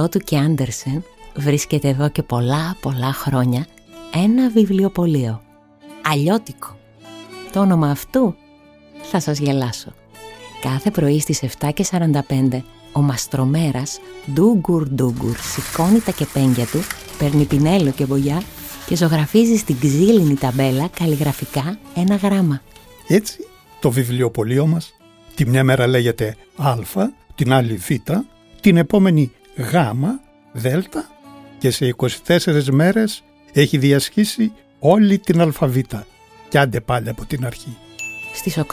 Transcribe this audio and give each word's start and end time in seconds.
Γωνία 0.00 0.08
Ηροδότου 0.08 0.18
και 0.18 0.38
Άντερσεν 0.38 1.04
βρίσκεται 1.36 1.88
εδώ 1.88 2.08
και 2.08 2.22
πολλά 2.22 2.76
πολλά 2.80 3.12
χρόνια 3.12 3.66
ένα 4.14 4.50
βιβλιοπωλείο. 4.50 5.42
Αλλιώτικο. 6.02 6.78
Το 7.52 7.60
όνομα 7.60 7.90
αυτού 7.90 8.34
θα 9.02 9.20
σας 9.20 9.38
γελάσω. 9.38 9.92
Κάθε 10.60 10.90
πρωί 10.90 11.20
στις 11.20 11.42
7.45 11.58 12.62
ο 12.92 13.00
μαστρομέρας 13.00 14.00
ντούγκουρ 14.32 14.88
ντούγκουρ 14.88 15.36
σηκώνει 15.36 16.00
τα 16.00 16.10
κεπέγγια 16.10 16.66
του, 16.66 16.80
παίρνει 17.18 17.44
πινέλο 17.44 17.90
και 17.90 18.04
βογιά 18.04 18.42
και 18.86 18.96
ζωγραφίζει 18.96 19.56
στην 19.56 19.78
ξύλινη 19.78 20.34
ταμπέλα 20.34 20.88
καλλιγραφικά 20.88 21.78
ένα 21.94 22.16
γράμμα. 22.16 22.62
Έτσι 23.08 23.46
το 23.80 23.90
βιβλιοπωλείο 23.90 24.66
μας 24.66 24.94
τη 25.34 25.46
μια 25.46 25.64
μέρα 25.64 25.86
λέγεται 25.86 26.36
Α, 26.56 26.74
την 27.34 27.52
άλλη 27.52 27.74
Β 27.74 27.90
την 28.60 28.76
επόμενη 28.76 29.32
γάμα, 29.56 30.20
δέλτα 30.52 31.08
και 31.58 31.70
σε 31.70 31.94
24 32.26 32.64
μέρες 32.70 33.22
έχει 33.52 33.78
διασχίσει 33.78 34.52
όλη 34.78 35.18
την 35.18 35.40
αλφαβήτα 35.40 36.06
και 36.48 36.58
άντε 36.58 36.80
πάλι 36.80 37.08
από 37.08 37.24
την 37.24 37.46
αρχή. 37.46 37.76
Στις 38.34 38.58
8.30 38.58 38.66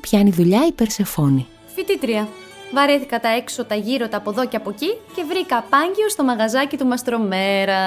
πιάνει 0.00 0.30
δουλειά 0.30 0.66
η 0.66 0.72
Περσεφόνη. 0.72 1.46
Φοιτήτρια. 1.74 2.28
Βαρέθηκα 2.74 3.20
τα 3.20 3.28
έξω, 3.28 3.64
τα 3.64 3.74
γύρω, 3.74 4.08
τα 4.08 4.16
από 4.16 4.30
εδώ 4.30 4.46
και 4.46 4.56
από 4.56 4.70
εκεί 4.70 4.96
και 5.14 5.24
βρήκα 5.28 5.62
πάγιο 5.70 6.08
στο 6.08 6.24
μαγαζάκι 6.24 6.76
του 6.76 6.86
Μαστρομέρα. 6.86 7.80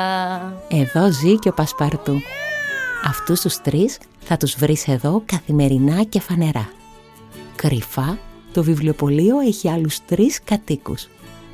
Εδώ 0.67 1.11
ζει 1.11 1.39
και 1.39 1.49
ο 1.49 1.53
Πασπαρτού. 1.53 2.21
Αυτούς 3.05 3.41
τους 3.41 3.61
τρεις 3.61 3.97
θα 4.19 4.37
τους 4.37 4.55
βρεις 4.55 4.87
εδώ 4.87 5.23
καθημερινά 5.25 6.03
και 6.03 6.19
φανερά. 6.19 6.69
Κρυφά, 7.55 8.17
το 8.53 8.63
βιβλιοπωλείο 8.63 9.39
έχει 9.39 9.69
άλλους 9.69 10.05
τρεις 10.05 10.43
κατοίκους 10.43 11.07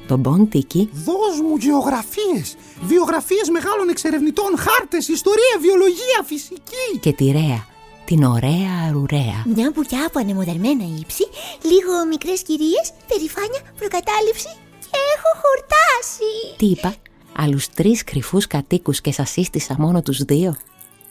τον 0.07 0.19
Μποντίκη. 0.19 0.89
Δώσ' 0.93 1.39
μου 1.41 1.55
γεωγραφίες, 1.57 2.55
βιογραφίες 2.81 3.49
μεγάλων 3.49 3.89
εξερευνητών, 3.89 4.57
χάρτες, 4.57 5.07
ιστορία, 5.07 5.55
βιολογία, 5.61 6.19
φυσική. 6.25 6.87
Και 6.99 7.13
τη 7.13 7.25
Ρέα, 7.31 7.65
την 8.05 8.23
ωραία 8.23 8.73
αρουραία. 8.87 9.37
Μια 9.55 9.71
μπουκιά 9.73 10.05
από 10.05 10.19
ανεμοδερμένα 10.19 10.83
ύψη, 10.99 11.25
λίγο 11.61 12.05
μικρές 12.09 12.41
κυρίες, 12.41 12.85
περηφάνεια, 13.07 13.61
προκατάληψη 13.79 14.51
και 14.91 14.99
έχω 15.15 15.29
χορτάσει. 15.43 16.31
Τι 16.57 16.65
είπα, 16.65 16.95
άλλους 17.35 17.69
τρεις 17.69 18.03
κρυφούς 18.03 18.47
κατοίκους 18.47 19.01
και 19.01 19.11
σας 19.11 19.29
σύστησα 19.29 19.75
μόνο 19.79 20.01
τους 20.01 20.23
δύο; 20.23 20.55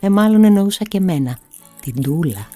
Ε, 0.00 0.08
μάλλον 0.08 0.44
εννοούσα 0.44 0.84
και 0.84 1.00
μένα. 1.00 1.38
Την 1.80 2.02
Τούλα, 2.02 2.48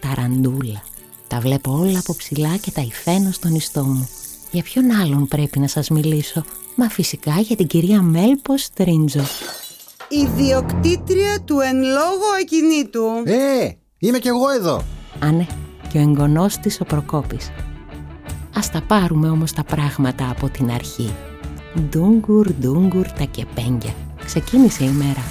τα 0.00 0.14
Ραντούλα. 0.16 0.82
Τα 1.28 1.40
βλέπω 1.40 1.78
όλα 1.80 1.98
από 1.98 2.14
ψηλά 2.16 2.56
και 2.56 2.70
τα 2.70 2.80
υφαίνω 2.80 3.30
στον 3.32 3.54
ιστό 3.54 3.84
μου. 3.84 4.08
Για 4.56 4.64
ποιον 4.64 4.90
άλλον 4.90 5.28
πρέπει 5.28 5.58
να 5.58 5.66
σας 5.66 5.88
μιλήσω; 5.88 6.44
Μα 6.74 6.88
φυσικά 6.88 7.40
για 7.40 7.56
την 7.56 7.66
κυρία 7.66 8.02
Μέλπο 8.02 8.56
Στρίντζο 8.56 9.20
Ιδιοκτήτρια 10.08 11.40
του 11.44 11.60
εν 11.60 11.76
λόγω 11.76 12.26
ακινήτου. 12.40 13.04
Ε, 13.24 13.70
είμαι 13.98 14.18
κι 14.18 14.28
εγώ 14.28 14.50
εδώ. 14.50 14.82
Α 15.18 15.30
ναι, 15.30 15.46
και 15.92 15.98
ο 15.98 16.00
εγγονός 16.00 16.56
της 16.56 16.80
ο 16.80 16.84
Προκόπης. 16.84 17.50
Ας 18.54 18.70
τα 18.70 18.82
πάρουμε 18.86 19.28
όμως 19.28 19.52
τα 19.52 19.64
πράγματα 19.64 20.30
από 20.30 20.48
την 20.48 20.70
αρχή. 20.70 21.14
Ντούγκουρ, 21.80 22.52
ντούγκουρ 22.52 23.06
τα 23.06 23.24
κεπέγγια. 23.24 23.94
Ξεκίνησε 24.24 24.84
η 24.84 24.90
μέρα 24.90 25.22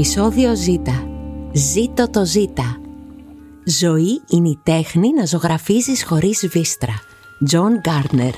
Επεισόδιο 0.00 0.56
Ζ. 0.56 0.66
Ζήτω 1.52 2.10
το 2.10 2.24
Ζ. 2.24 2.36
Ζωή 3.64 4.22
είναι 4.28 4.48
η 4.48 4.58
τέχνη 4.62 5.12
να 5.12 5.24
ζωγραφίζεις 5.24 6.04
χωρίς 6.04 6.46
σβήστρα. 6.48 7.00
Τζον 7.44 7.80
Γκάρντνερ. 7.80 8.32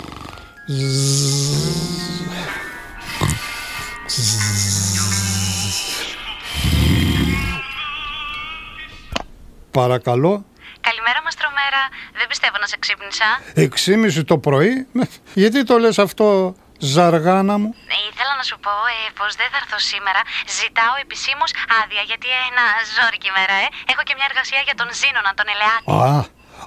Παρακαλώ. 9.71 10.45
Καλημέρα 10.81 11.23
Μαστρομέρα. 11.25 11.83
Δεν 12.13 12.27
πιστεύω 12.29 12.57
να 12.61 12.67
σε 12.67 12.77
ξύπνησα. 12.79 13.41
Εξίμισι 13.55 14.25
το 14.25 14.39
πρωί. 14.39 14.87
Γιατί 15.35 15.65
το 15.65 15.79
λες 15.79 15.99
αυτό; 15.99 16.55
Ζαργάνα 16.91 17.55
μου. 17.63 17.71
Ε, 17.95 17.97
ήθελα 18.11 18.33
να 18.41 18.45
σου 18.49 18.57
πω 18.65 18.75
ε, 18.95 18.99
πως 19.19 19.31
δεν 19.41 19.49
θα 19.53 19.59
έρθω 19.63 19.79
σήμερα. 19.93 20.21
Ζητάω 20.59 20.95
επισήμως 21.05 21.51
άδεια 21.81 22.03
γιατί 22.11 22.29
ένα 22.49 22.65
ζόρικη 22.95 23.31
μέρα, 23.37 23.57
ε. 23.65 23.67
Έχω 23.93 24.03
και 24.09 24.15
μια 24.19 24.27
εργασία 24.31 24.61
για 24.69 24.77
τον 24.81 24.89
Ζήνονα, 25.01 25.31
τον 25.39 25.47
Ελεάτη. 25.53 25.89
Α, 26.07 26.19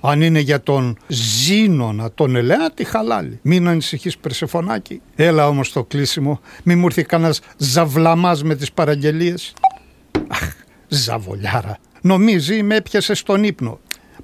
αν 0.10 0.18
είναι 0.22 0.42
για 0.50 0.62
τον 0.70 0.84
Ζήνονα, 1.08 2.06
τον 2.20 2.36
Ελεάτη, 2.36 2.84
χαλάλι. 2.84 3.40
Μην 3.42 3.68
ανησυχείς, 3.68 4.18
Περσεφωνάκι. 4.18 5.02
Έλα 5.16 5.48
όμως 5.48 5.72
το 5.72 5.84
κλείσιμο. 5.84 6.34
Μη 6.64 6.76
μου 6.76 6.86
έρθει 6.86 7.04
κανένας 7.04 7.40
ζαβλαμάς 7.58 8.44
με 8.44 8.56
τις 8.56 8.72
παραγγελίες. 8.72 9.54
Αχ, 10.28 10.54
ζαβολιάρα. 10.88 11.78
Νομίζει 12.02 12.64
με 12.64 12.76
έπιασε 12.76 13.14
στον 13.14 13.44
ύπνο. 13.44 13.80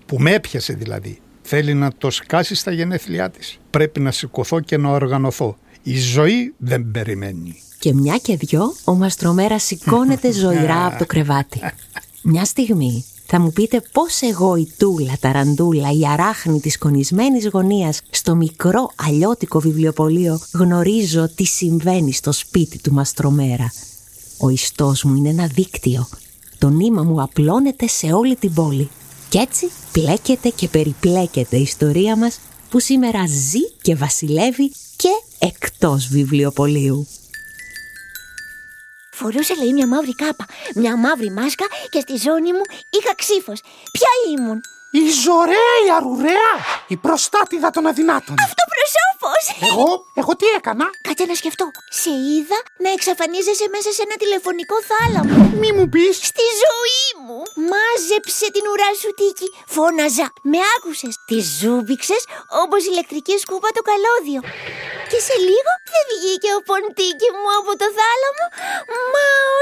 Που 0.06 0.20
με 0.20 0.32
έπιασε 0.34 0.74
δηλαδή. 0.74 1.22
Θέλει 1.42 1.74
να 1.74 1.92
το 1.98 2.10
σκάσει 2.10 2.56
στα 2.56 2.72
γενέθλιά 2.72 3.30
της. 3.30 3.58
Πρέπει 3.70 4.00
να 4.00 4.12
σηκωθώ 4.12 4.60
και 4.60 4.78
να 4.78 4.90
οργανωθώ. 4.90 5.58
Η 5.84 6.00
ζωή 6.00 6.54
δεν 6.58 6.92
περιμένει. 6.92 7.62
Και 7.80 7.94
μια 7.94 8.18
και 8.18 8.38
δυο, 8.38 8.74
ο 8.84 8.94
Μαστρομέρα 8.94 9.60
σηκώνεται 9.60 10.32
ζωηρά 10.42 10.86
από 10.86 10.98
το 10.98 11.06
κρεβάτι. 11.06 11.60
Μια 12.22 12.46
στιγμή 12.46 13.06
Θα 13.26 13.40
μου 13.40 13.52
πείτε 13.52 13.82
πώς 13.92 14.22
εγώ 14.22 14.56
η 14.56 14.72
Τούλα, 14.78 15.18
τα 15.20 15.32
Ραντούλα, 15.32 15.92
η 15.92 16.08
αράχνη 16.08 16.60
της 16.60 16.78
κονισμένης 16.78 17.48
γωνίας 17.48 18.02
στο 18.10 18.36
μικρό 18.36 18.92
αλλιώτικο 18.96 19.60
βιβλιοπωλείο 19.60 20.40
γνωρίζω 20.54 21.30
τι 21.36 21.46
συμβαίνει 21.46 22.14
στο 22.14 22.32
σπίτι 22.32 22.80
του 22.80 22.94
Μαστρομέρα. 22.94 23.72
Ο 24.38 24.50
ιστός 24.50 25.04
μου 25.04 25.16
είναι 25.16 25.30
ένα 25.30 25.48
δίκτυο. 25.48 26.08
Το 26.58 26.70
νήμα 26.70 27.04
μου 27.04 27.22
απλώνεται 27.22 27.88
σε 27.88 28.14
όλη 28.14 28.36
την 28.36 28.54
πόλη. 28.54 28.90
Κι 29.30 29.38
έτσι 29.38 29.70
πλέκεται 29.92 30.50
και 30.50 30.68
περιπλέκεται 30.68 31.58
η 31.58 31.62
ιστορία 31.62 32.18
μας 32.18 32.40
που 32.72 32.80
σήμερα 32.80 33.24
ζει 33.28 33.64
και 33.82 33.96
βασιλεύει 33.96 34.72
και 34.96 35.10
εκτός 35.40 36.08
βιβλιοπωλείου. 36.08 37.08
Φορούσα 39.12 39.56
λέει 39.56 39.74
μια 39.74 39.88
μαύρη 39.88 40.16
κάπα, 40.16 40.46
μια 40.76 40.98
μαύρη 40.98 41.32
μάσκα 41.32 41.66
και 41.90 42.00
στη 42.00 42.16
ζώνη 42.16 42.54
μου 42.54 42.62
είχα 42.90 43.16
ξύφος. 43.16 43.62
Ποια 43.92 44.10
ήμουν; 44.32 44.62
Η 45.00 45.04
Ζωρέα 45.24 45.74
η 45.86 45.90
Αρουραία, 45.98 46.54
η 46.94 46.96
προστάτηδα 47.06 47.70
των 47.76 47.84
αδυνάτων. 47.92 48.36
Αυτό 48.48 48.64
προσώπος! 48.74 49.44
Εγώ, 49.70 49.88
εγώ 50.22 50.34
τι 50.40 50.48
έκανα; 50.58 50.86
Κάτσε 51.08 51.26
να 51.32 51.36
σκεφτώ. 51.42 51.66
Σε 52.02 52.12
είδα 52.32 52.60
να 52.84 52.90
εξαφανίζεσαι 52.98 53.68
μέσα 53.76 53.90
σε 53.96 54.02
ένα 54.08 54.16
τηλεφωνικό 54.24 54.76
θάλαμο. 54.90 55.36
Μη 55.62 55.70
μου 55.78 55.88
πεις. 55.94 56.16
Στη 56.32 56.48
ζωή 56.64 57.04
μου! 57.26 57.40
Μάζεψε 57.72 58.46
την 58.56 58.66
ουρά 58.72 58.90
σου 59.02 59.12
τίκη. 59.20 59.48
Φώναζα. 59.76 60.28
Με 60.52 60.60
άκουσες. 60.76 61.14
Τη 61.30 61.38
ζούμπηξες 61.58 62.24
όπως 62.64 62.82
ηλεκτρική 62.92 63.36
σκούπα 63.44 63.70
το 63.78 63.82
καλώδιο. 63.90 64.42
Και 65.12 65.20
σε 65.28 65.36
λίγο 65.50 65.72
δεν 65.92 66.04
βγήκε 66.12 66.50
ο 66.58 66.62
ποντίκι 66.70 67.30
μου 67.40 67.50
από 67.60 67.72
το 67.82 67.88
θάλαμο, 67.98 68.46
μα 69.14 69.26
ο 69.58 69.60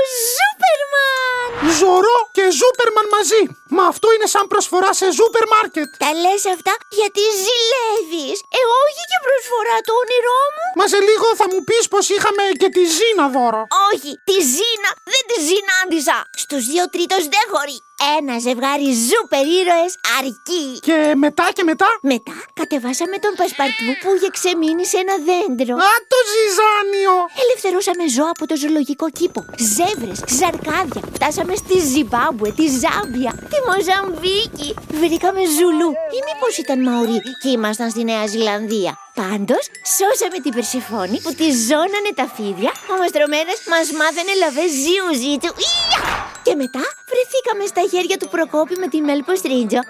Ζούπερμαν! 0.60 1.48
Ζωρό 1.80 2.20
και 2.36 2.46
Ζούπερμαν 2.60 3.08
μαζί. 3.16 3.42
Μα 3.78 3.84
αυτό 3.94 4.08
είναι 4.16 4.28
σαν 4.34 4.46
προσφορά 4.52 4.92
σε 5.00 5.08
σούπερ 5.18 5.46
μάρκετ. 5.54 5.90
Τα 6.04 6.12
λες 6.24 6.44
αυτά 6.56 6.74
γιατί 7.00 7.22
ζηλεύεις; 7.44 8.38
Ε, 8.60 8.62
όχι 8.84 9.04
και 9.12 9.20
προσφορά 9.28 9.76
το 9.88 9.94
όνειρό 10.02 10.42
μου. 10.56 10.66
Μα 10.80 10.86
σε 10.94 11.00
λίγο 11.10 11.28
θα 11.40 11.46
μου 11.52 11.60
πεις 11.68 11.84
πως 11.94 12.06
είχαμε 12.16 12.44
και 12.62 12.70
τη 12.76 12.84
Ζήνα 12.98 13.26
δώρο. 13.36 13.62
Όχι, 13.92 14.12
τη 14.30 14.38
Ζήνα 14.56 14.92
δεν 15.14 15.24
τη 15.30 15.38
συνάντησα. 15.50 16.18
Στους 16.44 16.64
δύο 16.72 16.86
τρίτος 16.94 17.24
δεν 17.34 17.46
χωρεί. 17.54 17.80
Ένα 18.18 18.36
ζευγάρι 18.46 18.90
σούπερ 19.10 19.46
ήρωες 19.60 19.94
αρκεί. 20.20 20.66
Και 20.88 20.98
μετά 21.24 21.48
και 21.56 21.64
μετά; 21.64 21.90
Μετά 22.02 22.38
κατεβάσαμε 22.60 23.18
τον 23.26 23.34
Πασπαρτού 23.40 23.92
που 24.02 24.10
είχε 24.16 24.30
ξεμείνει 24.38 24.86
σε 24.92 24.98
ένα 25.04 25.16
δέντρο. 25.30 25.76
Α, 25.90 25.92
το 26.12 26.20
ζυζάνιο. 26.32 27.16
Ελευθερώσαμε 27.44 28.04
ζώα 28.16 28.32
από 28.36 28.46
το 28.50 28.56
ζωολογικό 28.62 29.08
κήπο. 29.18 29.42
Ζεύρες, 29.74 30.20
ζαρκάδια. 30.40 31.02
Φτάσαμε 31.18 31.54
στη 31.64 31.76
Ζιμπάμπουε, 31.92 32.52
τη 32.60 32.66
Ζάμπια, 32.82 33.32
τη 33.52 33.58
Μοζαμβίκη. 33.68 34.70
Βρήκαμε 35.02 35.42
Ζουλού. 35.56 35.90
Ή 36.18 36.20
μήπως 36.28 36.54
ήταν 36.64 36.78
Μαουρί 36.88 37.20
και 37.42 37.50
ήμασταν 37.58 37.90
στη 37.94 38.04
Νέα 38.10 38.26
Ζηλανδία. 38.34 38.94
Πάντως, 39.22 39.64
σώσαμε 39.96 40.38
την 40.44 40.54
Περσεφόνη 40.56 41.18
που 41.24 41.32
τη 41.40 41.48
ζώνανε 41.68 42.12
τα 42.20 42.26
φίδια. 42.36 42.72
Ο 42.92 42.94
Μαστρομένας 43.00 43.60
μας 43.72 43.86
μάθαινε 44.00 44.34
λαβές 44.42 44.72
ζιουζί 44.82 45.36
του. 45.42 45.52
Ια! 45.64 46.30
Και 46.46 46.56
μετά 46.56 46.84
βρεθήκαμε 47.12 47.66
στα 47.72 47.82
χέρια 47.92 48.18
του 48.18 48.28
Προκόπη 48.34 48.76
με 48.80 48.88
τη 48.88 49.02
Μέλπο 49.02 49.36
Στρίτζο. 49.36 49.82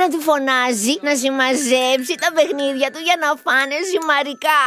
Να 0.00 0.08
του 0.08 0.20
φωνάζει, 0.20 0.94
να 1.06 1.12
συμμαζέψει 1.22 2.14
τα 2.22 2.28
παιχνίδια 2.34 2.88
του 2.92 3.00
για 3.06 3.16
να 3.22 3.28
φάνε 3.44 3.76
ζυμαρικά. 3.90 4.60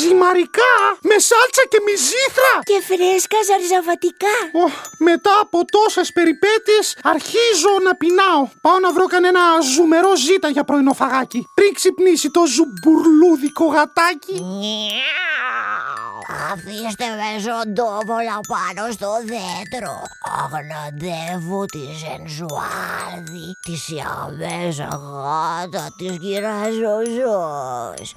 Ζυμαρικά 0.00 0.72
με 1.02 1.16
σάλτσα 1.28 1.64
και 1.68 1.78
μυζήθρα. 1.88 2.52
Και 2.70 2.78
φρέσκα 2.88 3.38
ζαρζαβατικά. 3.48 4.36
Ω, 4.64 4.66
μετά 4.98 5.38
από 5.40 5.64
τόσες 5.64 6.12
περιπέτειες 6.12 6.96
αρχίζω 7.02 7.72
να 7.82 7.94
πεινάω. 7.94 8.48
Πάω 8.60 8.78
να 8.78 8.92
βρω 8.92 9.06
κανένα 9.06 9.40
ζουμερό 9.74 10.16
ζήτα 10.16 10.48
για 10.48 10.64
πρωινό 10.64 10.92
φαγάκι. 10.92 11.46
Πριν 11.54 11.74
ξυπνήσει 11.74 12.30
το 12.30 12.42
ζουμπουρλούδικο 12.46 13.64
γατάκι. 13.64 14.36
Αφήστε 16.52 17.04
με 17.18 17.30
ζωντόβολα 17.46 18.36
πάνω 18.52 18.92
στο 18.92 19.10
δέντρο. 19.30 20.02
Αγναντεύω 20.42 21.64
τη 21.64 21.78
Ζενζουάρδη, 21.78 23.56
τη 23.60 23.76
Σιαμέζα 23.76 24.88
γάτα 24.88 25.94
της 25.96 26.18
Κυραζοζός. 26.18 28.14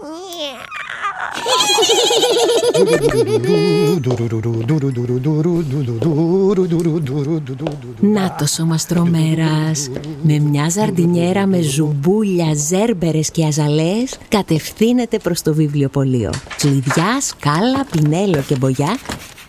Νάτος 7.99 8.59
ο 8.59 8.65
Μαστρομέρας 8.65 9.89
Με 10.21 10.39
μια 10.39 10.69
ζαρντινιέρα 10.69 11.45
με 11.45 11.61
ζουμπούλια, 11.61 12.53
ζέρμπερες 12.53 13.31
και 13.31 13.45
αζαλές 13.45 14.17
Κατευθύνεται 14.27 15.19
προς 15.19 15.41
το 15.41 15.53
βιβλιοπωλείο 15.53 16.31
Κλειδιά, 16.57 17.21
σκάλα, 17.21 17.85
πινέλο 17.99 18.41
και 18.41 18.55
μπογιά 18.55 18.97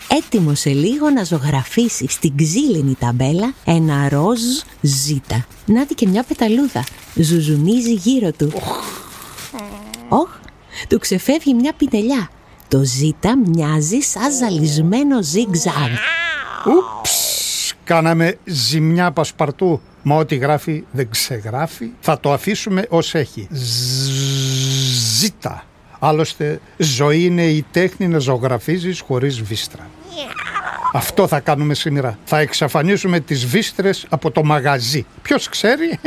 Έτοιμο 0.08 0.54
σε 0.54 0.70
λίγο 0.70 1.10
να 1.10 1.24
ζωγραφίσει 1.24 2.06
στην 2.08 2.36
ξύλινη 2.36 2.96
ταμπέλα 2.98 3.54
ένα 3.64 4.08
ροζ 4.08 4.40
ζήτα 4.80 5.46
Να 5.66 5.84
δει 5.84 5.94
και 5.94 6.08
μια 6.08 6.22
πεταλούδα 6.22 6.84
Ζουζουνίζει 7.14 7.92
γύρω 7.92 8.32
του 8.32 8.52
Όχ, 10.08 10.28
του 10.88 10.98
ξεφεύγει 10.98 11.54
μια 11.54 11.72
πινελιά 11.72 12.28
το 12.68 12.84
ζήτα 12.84 13.38
μοιάζει 13.38 14.00
σαν 14.00 14.32
ζαλισμένο 14.32 15.22
ζιγ-ζαγ. 15.22 15.90
Ούψ, 16.66 17.74
κάναμε 17.84 18.38
ζημιά 18.44 19.12
πασπαρτού. 19.12 19.80
Μα 20.02 20.16
ό,τι 20.16 20.36
γράφει 20.36 20.84
δεν 20.90 21.10
ξεγράφει. 21.10 21.90
Θα 22.00 22.20
το 22.20 22.32
αφήσουμε 22.32 22.86
ως 22.88 23.14
έχει. 23.14 23.48
Ζήτα. 25.18 25.67
Άλλωστε, 25.98 26.60
ζωή 26.76 27.24
είναι 27.24 27.44
η 27.44 27.64
τέχνη 27.70 28.08
να 28.08 28.18
ζωγραφίζεις 28.18 29.00
χωρίς 29.00 29.42
βίστρα. 29.42 29.86
Αυτό 30.92 31.26
θα 31.26 31.40
κάνουμε 31.40 31.74
σήμερα. 31.74 32.18
Θα 32.24 32.38
εξαφανίσουμε 32.38 33.20
τις 33.20 33.46
βίστρες 33.46 34.06
από 34.08 34.30
το 34.30 34.44
μαγαζί. 34.44 35.06
Ποιος 35.22 35.48
ξέρει, 35.48 35.98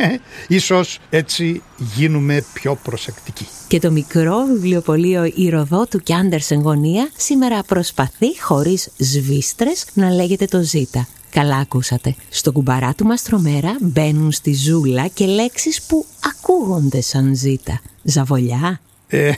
ίσως 0.48 1.00
έτσι 1.10 1.62
γίνουμε 1.78 2.44
πιο 2.54 2.76
προσεκτικοί. 2.84 3.48
Και 3.68 3.80
το 3.80 3.92
μικρό 3.92 4.38
βιβλιοπωλείο 4.54 5.32
Ηροδότου 5.36 6.00
και 6.00 6.14
Άντερσεν 6.14 6.62
γωνία 6.62 7.10
σήμερα 7.18 7.64
προσπαθεί 7.64 8.42
χωρίς 8.42 8.90
σβίστρες 8.98 9.86
να 9.94 10.10
λέγεται 10.10 10.46
το 10.46 10.62
ζήτα. 10.62 11.08
Καλά 11.30 11.56
ακούσατε. 11.56 12.16
Στο 12.30 12.52
κουμπαρά 12.52 12.94
του 12.94 13.06
Μαστρομέρα 13.06 13.78
μπαίνουν 13.82 14.32
στη 14.32 14.54
ζούλα 14.54 15.08
και 15.08 15.26
λέξεις 15.26 15.82
που 15.82 16.06
ακούγονται 16.26 17.02
σαν 17.02 17.36
ζήτα. 17.36 17.82
Ζαβολιά. 18.04 18.82
Ε, 19.08 19.32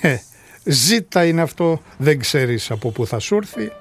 ζήτα 0.63 1.25
είναι 1.25 1.41
αυτό. 1.41 1.82
Δεν 1.98 2.20
ξέρεις 2.20 2.72
από 2.72 2.89
πού 2.91 3.08
θα 3.08 3.20
σου 3.20 3.36
έρθει. 3.36 3.72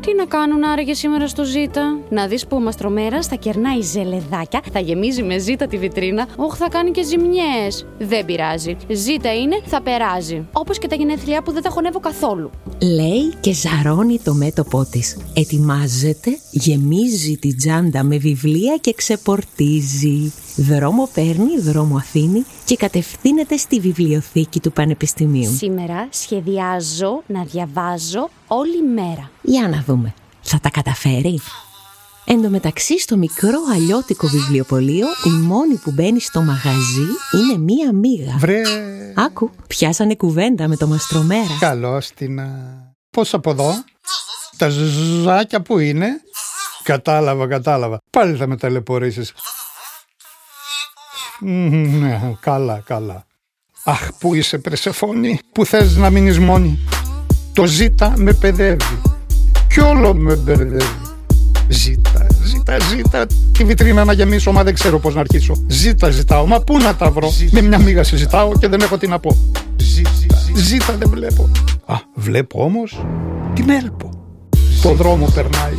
Τι 0.00 0.14
να 0.14 0.24
κάνουν 0.24 0.64
άραγε 0.64 0.94
σήμερα 0.94 1.28
στο 1.28 1.44
Ζήτα; 1.44 1.98
Να 2.10 2.26
δεις 2.26 2.46
που 2.46 2.56
ο 2.56 2.60
Μαστρομέρα 2.60 3.22
θα 3.22 3.36
κερνάει 3.36 3.80
ζελεδάκια, 3.80 4.60
θα 4.72 4.80
γεμίζει 4.80 5.22
με 5.22 5.38
ζήτα 5.38 5.66
τη 5.66 5.78
βιτρίνα. 5.78 6.28
Όχι, 6.36 6.56
θα 6.56 6.68
κάνει 6.68 6.90
και 6.90 7.04
ζημιές. 7.04 7.86
Δεν 7.98 8.24
πειράζει. 8.24 8.76
Ζήτα 8.88 9.34
είναι, 9.34 9.60
θα 9.64 9.82
περάζει. 9.82 10.46
Όπως 10.52 10.78
και 10.78 10.86
τα 10.86 10.94
γενέθλιά 10.94 11.42
που 11.42 11.52
δεν 11.52 11.62
τα 11.62 11.70
χωνεύω 11.70 12.00
καθόλου. 12.00 12.50
Λέει 12.82 13.34
και 13.40 13.52
ζαρώνει 13.52 14.18
το 14.18 14.34
μέτωπό 14.34 14.86
της. 14.90 15.16
Ετοιμάζεται, 15.34 16.38
γεμίζει 16.50 17.36
την 17.36 17.56
τσάντα 17.56 18.02
με 18.02 18.16
βιβλία 18.16 18.76
και 18.80 18.92
ξεπορτίζει. 18.92 20.32
Δρόμο 20.62 21.08
παίρνει, 21.14 21.58
δρόμο 21.58 21.96
αφήνει 21.96 22.44
και 22.64 22.76
κατευθύνεται 22.76 23.56
στη 23.56 23.80
βιβλιοθήκη 23.80 24.60
του 24.60 24.72
Πανεπιστημίου. 24.72 25.54
Σήμερα 25.56 26.08
σχεδιάζω 26.10 27.22
να 27.26 27.44
διαβάζω 27.44 28.30
όλη 28.46 28.82
μέρα. 28.82 29.30
Για 29.42 29.68
να 29.68 29.84
δούμε. 29.86 30.14
Θα 30.40 30.58
τα 30.60 30.70
καταφέρει; 30.70 31.40
Εν 32.24 32.42
τω 32.42 32.48
μεταξύ 32.48 32.98
στο 33.00 33.16
μικρό 33.16 33.58
αλλιώτικο 33.74 34.26
βιβλιοπωλείο 34.26 35.06
η 35.26 35.30
μόνη 35.30 35.74
που 35.74 35.90
μπαίνει 35.90 36.20
στο 36.20 36.42
μαγαζί 36.42 37.06
είναι 37.34 37.58
μία 37.58 37.92
μίγα. 37.92 38.36
Βρε. 38.38 38.62
Άκου, 39.14 39.50
πιάσανε 39.66 40.14
κουβέντα 40.14 40.68
με 40.68 40.76
το 40.76 40.86
μαστρομέρα. 40.86 41.56
Καλώς 41.60 42.10
την... 42.10 42.40
Πώς 43.10 43.34
από 43.34 43.50
εδώ; 43.50 43.72
Τα 44.56 44.68
ζουζάκια 44.68 45.62
που 45.62 45.78
είναι; 45.78 46.08
Κατάλαβα, 46.82 47.46
κατάλαβα. 47.46 47.98
Πάλι 48.10 48.36
θα 48.36 48.46
με 48.46 48.56
ταλαιπωρήσεις. 48.56 49.32
Ναι, 51.40 52.34
καλά, 52.40 52.82
καλά. 52.86 53.24
Αχ, 53.84 54.08
πού 54.18 54.34
είσαι 54.34 54.58
Περσεφόνη, 54.58 55.38
που 55.52 55.64
θες 55.64 55.96
να 55.96 56.10
μείνεις 56.10 56.38
μόνη. 56.38 56.78
Το 57.52 57.66
ζήτα 57.66 58.12
με 58.16 58.32
παιδεύει. 58.32 59.00
Κι 59.68 59.80
όλο 59.80 60.14
με 60.14 60.36
μπερδεύει. 60.36 61.00
Ζήτα, 61.68 62.26
ζήτα, 62.44 62.76
ζήτα. 62.80 63.26
Τη 63.52 63.64
βιτρίνα 63.64 64.04
να 64.04 64.12
γεμίσω, 64.12 64.52
μα 64.52 64.62
δεν 64.62 64.74
ξέρω 64.74 64.98
πώς 64.98 65.14
να 65.14 65.20
αρχίσω. 65.20 65.54
Ζήτα, 65.66 66.10
ζητάω, 66.10 66.46
μα 66.46 66.60
πού 66.60 66.78
να 66.78 66.94
τα 66.94 67.10
βρω; 67.10 67.32
Με 67.50 67.60
μια 67.60 67.78
μίγα 67.78 68.04
συζητάω 68.04 68.52
και 68.58 68.68
δεν 68.68 68.80
έχω 68.80 68.98
τι 68.98 69.06
να 69.06 69.18
πω. 69.18 69.36
Ζήτα, 69.76 70.36
ζήτα 70.54 70.96
δεν 70.96 71.10
βλέπω. 71.10 71.50
Α, 71.86 71.94
βλέπω 72.14 72.64
όμως 72.64 73.04
την 73.54 73.70
έλπω. 73.70 74.10
Το 74.82 74.92
δρόμο 74.92 75.26
περνάει. 75.34 75.74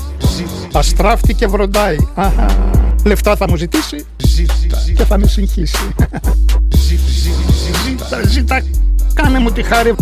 Αστράφτη 0.71 1.33
και 1.33 1.47
βροντάει. 1.47 1.97
Αχα. 2.15 2.45
Λεφτά 3.03 3.35
θα 3.35 3.49
μου 3.49 3.55
ζητήσει 3.55 4.05
και 4.95 5.05
θα 5.05 5.17
με 5.17 5.27
συγχύσει. 5.27 5.93
Ζήτα, 7.83 8.27
ζήτα, 8.27 8.61
κάνε 9.13 9.39
μου 9.39 9.51
τη 9.51 9.63
χάρη. 9.63 9.95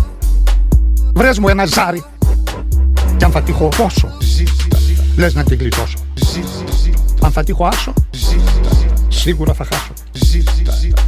Βρες 1.13 1.39
μου 1.39 1.47
ένα 1.47 1.65
ζάρι. 1.65 2.03
Κι 3.17 3.25
αν 3.25 3.31
θα 3.31 3.41
τύχω 3.41 3.67
πόσο, 3.67 4.07
λες 5.15 5.33
να 5.33 5.43
την 5.43 5.57
γλιτώσω. 5.57 5.97
Αν 7.21 7.31
θα 7.31 7.43
τύχω 7.43 7.65
άσο, 7.65 7.93
σίγουρα 9.07 9.53
θα 9.53 9.67
χάσω. 9.71 9.93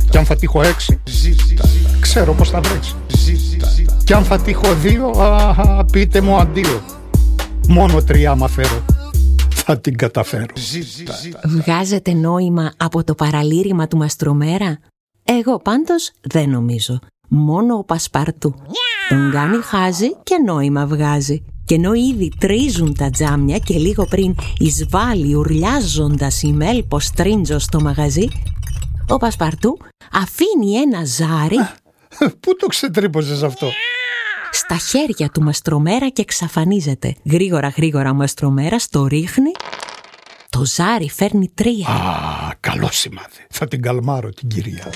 Κι 0.10 0.18
αν 0.18 0.26
θα 0.26 0.36
τύχω 0.36 0.62
έξι, 0.62 1.00
ξέρω 2.00 2.34
πως 2.34 2.50
θα 2.50 2.62
βρέξει. 2.62 2.96
Κι 4.04 4.14
αν 4.14 4.24
θα 4.24 4.40
τύχω 4.40 4.74
δύο, 4.76 5.08
α, 5.08 5.86
πείτε 5.92 6.22
μου 6.22 6.38
αντίο. 6.38 6.82
Μόνο 7.68 8.04
τρία 8.04 8.32
άμα 8.32 8.48
φέρω, 8.48 8.86
θα 9.66 9.80
την 9.80 9.98
καταφέρω. 9.98 10.54
Βγάζετε 11.46 12.14
νόημα 12.14 12.74
από 12.78 13.04
το 13.04 13.16
παραλήρημα 13.16 13.88
του 13.88 13.98
Μαστρομέρα; 13.98 14.80
Εγώ 15.24 15.60
πάντως 15.60 16.12
δεν 16.22 16.50
νομίζω. 16.50 17.00
Μόνο 17.28 17.78
ο 17.78 17.84
Πασπαρτού. 17.84 18.56
Τον 19.10 19.32
κάνει 19.32 19.58
χάζι 19.62 20.16
και 20.24 20.36
νόημα 20.46 20.86
βγάζει. 20.86 21.44
Και 21.66 21.76
ενώ 21.76 21.94
ήδη 21.94 22.32
τρίζουν 22.40 22.96
τα 22.98 23.10
τζάμια 23.10 23.58
και 23.58 23.78
λίγο 23.78 24.06
πριν 24.06 24.36
εισβάλλει 24.58 25.36
ουρλιάζοντας 25.36 26.42
η 26.42 26.52
Μέλπος 26.52 27.12
τρίντζο 27.12 27.60
στο 27.60 27.82
μαγαζί, 27.82 28.28
ο 29.08 29.18
Πασπαρτού 29.18 29.78
αφήνει 30.12 30.76
ένα 30.76 31.06
ζάρι 31.06 31.58
Πού 32.40 32.56
το 32.56 32.68
ξετρύπωσες 32.68 33.44
αυτό; 33.44 33.68
Στα 34.52 34.78
χέρια 34.78 35.30
του 35.30 35.42
Μαστρομέρα 35.42 36.10
και 36.10 36.22
εξαφανίζεται. 36.22 37.16
Γρήγορα 37.32 37.68
γρήγορα 37.68 38.10
ο 38.10 38.14
Μαστρομέρας 38.14 38.90
το 38.90 39.08
ρίχνει. 39.08 39.52
Το 40.50 40.66
ζάρι 40.66 41.10
φέρνει 41.10 41.52
τρία. 41.54 41.88
Α, 41.88 42.56
καλό 42.60 42.90
σημάδι. 42.92 43.46
Θα 43.50 43.68
την 43.68 43.82
καλμάρω 43.82 44.30
την 44.30 44.50
κυρία. 44.50 44.94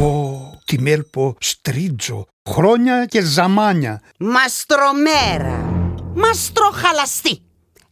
Ω, 0.00 0.60
τη 0.64 0.80
μέλπο 0.80 1.36
στρίτζο. 1.40 2.26
Χρόνια 2.50 3.04
και 3.04 3.20
ζαμάνια. 3.20 4.00
Μαστρομέρα. 4.18 5.70
Μαστροχαλαστή. 6.14 7.42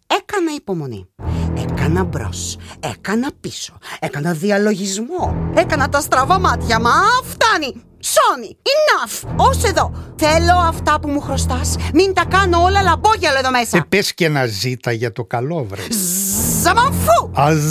Έκανα 0.07 0.55
υπομονή. 0.57 1.09
Έκανα 1.62 2.05
μπρος. 2.05 2.57
Έκανα 2.81 3.31
πίσω. 3.40 3.79
Έκανα 4.00 4.33
διαλογισμό. 4.33 5.50
Έκανα 5.55 5.88
τα 5.88 6.00
στραβά 6.00 6.38
μάτια. 6.38 6.81
Μα 6.81 6.93
φτάνει. 7.25 7.83
Σόνι. 8.00 8.57
Enough. 8.62 9.31
Ως 9.37 9.64
εδώ. 9.64 9.93
Θέλω 10.17 10.59
αυτά 10.67 11.00
που 11.00 11.09
μου 11.09 11.21
χρωστάς. 11.21 11.76
Μην 11.95 12.14
τα 12.14 12.25
κάνω 12.25 12.62
όλα 12.62 12.83
λαμπόγιαλο 12.83 13.38
εδώ 13.38 13.50
μέσα. 13.50 13.76
Ε, 13.76 13.85
πες 13.88 14.14
και 14.14 14.29
να 14.29 14.47
ζήτα 14.47 14.93
για 14.93 15.12
το 15.12 15.25
καλό, 15.25 15.64
βρε. 15.64 15.83
Ζαμανφού. 16.62 17.31
Αζ 17.35 17.64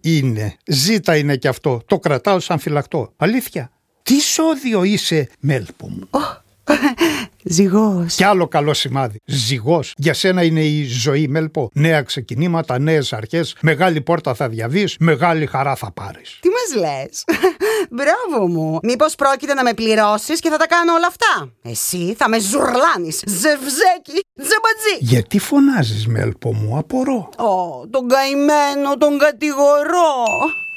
είναι. 0.00 0.56
Ζήτα 0.66 1.16
είναι 1.16 1.36
και 1.36 1.48
αυτό. 1.48 1.80
Το 1.86 1.98
κρατάω 1.98 2.40
σαν 2.40 2.58
φυλακτό. 2.58 3.12
Αλήθεια. 3.16 3.70
Τι 4.02 4.20
σώδιο 4.20 4.82
είσαι, 4.84 5.28
μέλπο 5.40 5.88
μου. 5.88 6.08
Ζυγός. 7.44 8.14
Κι 8.14 8.24
άλλο 8.24 8.48
καλό 8.48 8.74
σημάδι. 8.74 9.20
Ζυγός. 9.24 9.94
Για 9.96 10.14
σένα 10.14 10.42
είναι 10.42 10.64
η 10.64 10.84
ζωή, 10.84 11.28
Μέλπο. 11.28 11.70
Νέα 11.74 12.02
ξεκινήματα, 12.02 12.78
νέες 12.78 13.12
αρχές. 13.12 13.56
Μεγάλη 13.60 14.00
πόρτα 14.00 14.34
θα 14.34 14.48
διαβείς, 14.48 14.96
μεγάλη 14.98 15.46
χαρά 15.46 15.74
θα 15.74 15.92
πάρεις. 15.92 16.38
Τι 16.40 16.48
μας 16.48 16.82
λες; 16.82 17.24
Μπράβο 17.90 18.46
μου 18.46 18.78
Μήπως 18.82 19.14
πρόκειται 19.14 19.54
να 19.54 19.62
με 19.62 19.74
πληρώσεις 19.74 20.40
και 20.40 20.48
θα 20.50 20.56
τα 20.56 20.66
κάνω 20.66 20.92
όλα 20.92 21.06
αυτά; 21.06 21.52
Εσύ 21.62 22.14
θα 22.18 22.28
με 22.28 22.38
ζουρλάνεις 22.38 23.22
Ζευζέκι, 23.26 24.20
τζαμπατζή 24.36 24.96
Γιατί 24.98 25.38
φωνάζεις, 25.38 26.06
Μέλπο 26.06 26.54
μου, 26.54 26.76
απορώ. 26.78 27.28
Ω, 27.36 27.86
τον 27.90 28.08
καημένο, 28.08 28.96
τον 28.98 29.18
κατηγορώ 29.18 30.14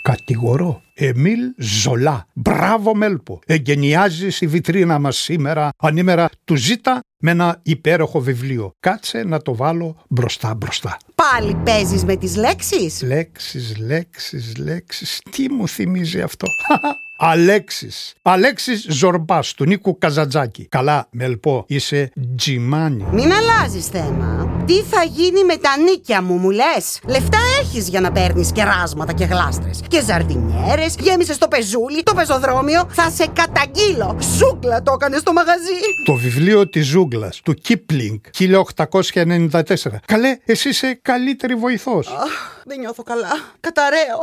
Κατηγορώ. 0.03 0.81
Εμίλ 0.93 1.39
Ζολά. 1.57 2.25
Μπράβο, 2.33 2.95
Μέλπο. 2.95 3.39
Εγκαινιάζει 3.45 4.27
η 4.39 4.47
βιτρίνα 4.47 4.99
μας 4.99 5.17
σήμερα, 5.17 5.69
ανήμερα 5.77 6.29
του 6.45 6.55
ζήτα 6.55 6.99
με 7.17 7.31
ένα 7.31 7.59
υπέροχο 7.63 8.19
βιβλίο. 8.19 8.71
Κάτσε 8.79 9.23
να 9.23 9.41
το 9.41 9.55
βάλω 9.55 9.95
μπροστά 10.09 10.53
μπροστά. 10.53 10.97
Πάλι 11.15 11.55
παίζεις 11.55 12.03
με 12.03 12.15
τις 12.15 12.35
λέξεις; 12.35 13.01
Λέξεις, 13.01 13.77
λέξεις, 13.77 14.57
λέξεις. 14.57 15.21
Τι 15.31 15.51
μου 15.51 15.67
θυμίζει 15.67 16.21
αυτό; 16.21 16.47
Αλέξης. 17.17 18.13
Αλέξης 18.21 18.85
Ζορμπάς 18.89 19.53
του 19.53 19.65
Νίκου 19.65 19.97
Καζατζάκη. 19.97 20.65
Καλά, 20.69 21.07
Μελπό, 21.11 21.65
είσαι 21.67 22.11
τζιμάνι. 22.35 23.05
Μην 23.11 23.31
αλλάζεις 23.31 23.87
θέμα 23.87 24.63
Τι 24.65 24.81
θα 24.81 25.03
γίνει 25.03 25.43
με 25.43 25.55
τα 25.55 25.77
νίκια 25.77 26.21
μου 26.21 26.37
μου 26.37 26.49
λες; 26.49 26.99
Λεφτά 27.07 27.39
έχεις 27.73 27.87
για 27.89 28.01
να 28.01 28.11
παίρνεις 28.11 28.51
κεράσματα 28.51 29.13
και 29.13 29.23
γλάστρες 29.23 29.81
Και 29.87 30.01
ζαρδινιέρες 30.01 30.95
Γέμισες 30.99 31.37
το 31.37 31.47
πεζούλι, 31.47 32.03
το 32.03 32.13
πεζοδρόμιο 32.13 32.87
Θα 32.89 33.09
σε 33.09 33.27
καταγγείλω. 33.33 34.17
Ζούγκλα 34.37 34.81
το 34.83 34.91
έκανε 34.93 35.17
στο 35.17 35.33
μαγαζί. 35.33 35.79
Το 36.05 36.13
βιβλίο 36.13 36.69
της 36.69 36.85
ζούγκλας 36.87 37.41
του 37.43 37.53
Κίπλινγκ 37.53 38.19
1894. 38.39 39.99
Καλέ, 40.05 40.37
εσύ 40.45 40.69
είσαι 40.69 40.99
καλύτερη 41.01 41.55
βοηθός. 41.55 42.07
Αχ, 42.07 42.61
Δεν 42.65 42.79
νιώθω 42.79 43.03
καλά. 43.03 43.31
Καταραίω. 43.59 44.19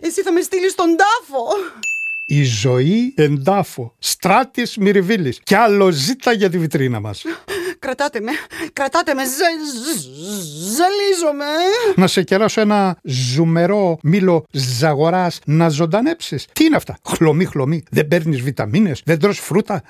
Εσύ 0.00 0.22
θα 0.22 0.32
με 0.32 0.40
στείλεις 0.40 0.72
στον 0.72 0.96
τάφο 0.96 1.44
Η 2.32 2.42
ζωή 2.42 3.14
εντάφο. 3.16 3.94
Στράτης 3.98 4.76
Μυριβίλης. 4.76 5.40
Κι 5.42 5.54
άλλο 5.54 5.90
ζήτα 5.90 6.32
για 6.32 6.50
τη 6.50 6.58
βιτρίνα 6.58 7.00
μας. 7.00 7.22
Κρατάτε 7.78 8.20
με, 8.20 8.30
κρατάτε 8.72 9.14
με, 9.14 9.24
ζε, 9.24 9.32
ζ- 9.32 10.00
ζαλίζομαι. 10.76 11.44
να 11.96 12.06
σε 12.06 12.22
κεράσω 12.22 12.60
ένα 12.60 12.98
ζουμερό 13.04 13.98
μήλο 14.02 14.44
ζαγοράς 14.52 15.38
να 15.44 15.68
ζωντανέψεις. 15.68 16.46
Τι 16.52 16.64
είναι 16.64 16.76
αυτά; 16.76 16.98
Χλωμή, 17.08 17.44
χλωμή. 17.44 17.82
Δεν 17.90 18.08
παίρνεις 18.08 18.40
βιταμίνες, 18.40 19.02
δεν 19.04 19.18
τρως 19.18 19.38
φρούτα; 19.38 19.82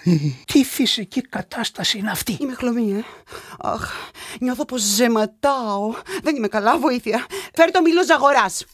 Τι 0.53 0.65
φυσική 0.65 1.21
κατάσταση 1.21 1.99
είναι 1.99 2.11
αυτή; 2.11 2.37
Είμαι 2.41 2.55
χλωμή, 2.55 2.93
ε. 2.93 3.05
Αχ, 3.61 3.93
νιώθω 4.41 4.65
πως 4.65 4.83
ζεματάω. 4.83 5.95
Δεν 6.23 6.37
είμαι 6.37 6.49
καλά, 6.49 6.79
βοήθεια. 6.79 7.27
Φέρ 7.55 7.71
το 7.71 7.81
μήλο 7.83 8.05
ζαγοράς. 8.05 8.65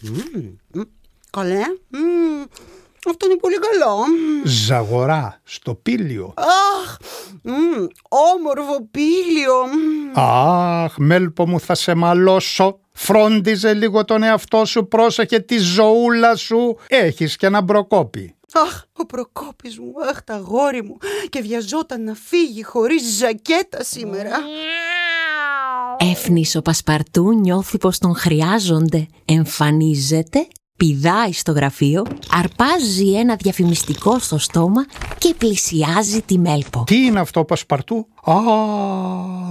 Μμμ, 0.00 0.42
μμ, 0.72 0.80
Καλέ. 1.30 1.60
Μμμ, 1.88 2.42
Αυτό 3.08 3.26
είναι 3.26 3.36
πολύ 3.36 3.54
καλό. 3.58 3.96
Μμμ. 3.96 4.42
Ζαγορά 4.44 5.40
στο 5.44 5.74
πήλιο. 5.74 6.34
Αχ, 6.36 6.96
μμμ, 7.42 7.86
όμορφο 8.08 8.88
πήλιο. 8.90 9.54
Μμμ. 9.66 10.12
Αχ, 10.14 10.94
μέλπο 10.98 11.48
μου 11.48 11.60
θα 11.60 11.74
σε 11.74 11.94
μαλώσω. 11.94 12.78
Φρόντιζε 12.92 13.74
λίγο 13.74 14.04
τον 14.04 14.22
εαυτό 14.22 14.64
σου, 14.64 14.88
πρόσεχε 14.88 15.38
τη 15.38 15.58
ζωούλα 15.58 16.36
σου. 16.36 16.76
Έχεις 16.88 17.36
και 17.36 17.46
ένα 17.46 17.60
μπροκόπι. 17.60 18.34
Αχ, 18.66 18.82
ο 18.96 19.06
Προκόπης 19.06 19.78
μου, 19.78 19.92
αχ, 20.10 20.22
τα 20.22 20.36
γόρι 20.36 20.82
μου. 20.82 20.96
Και 21.28 21.40
βιαζόταν 21.40 22.04
να 22.04 22.14
φύγει 22.14 22.62
χωρίς 22.62 23.16
ζακέτα 23.16 23.84
σήμερα. 23.84 24.30
Αίφνης 25.98 26.56
ο 26.56 26.62
Πασπαρτού 26.62 27.32
νιώθει 27.32 27.78
πως 27.78 27.98
τον 27.98 28.14
χρειάζονται. 28.14 29.06
Εμφανίζεται, 29.24 30.46
πηδάει 30.76 31.32
στο 31.32 31.52
γραφείο, 31.52 32.06
αρπάζει 32.30 33.12
ένα 33.12 33.36
διαφημιστικό 33.36 34.18
στο 34.18 34.38
στόμα 34.38 34.86
και 35.18 35.34
πλησιάζει 35.38 36.22
τη 36.22 36.38
Μέλπο. 36.38 36.84
Τι 36.86 36.96
είναι 36.96 37.20
αυτό, 37.20 37.44
Πασπαρτού; 37.44 38.06
Α, 38.24 38.34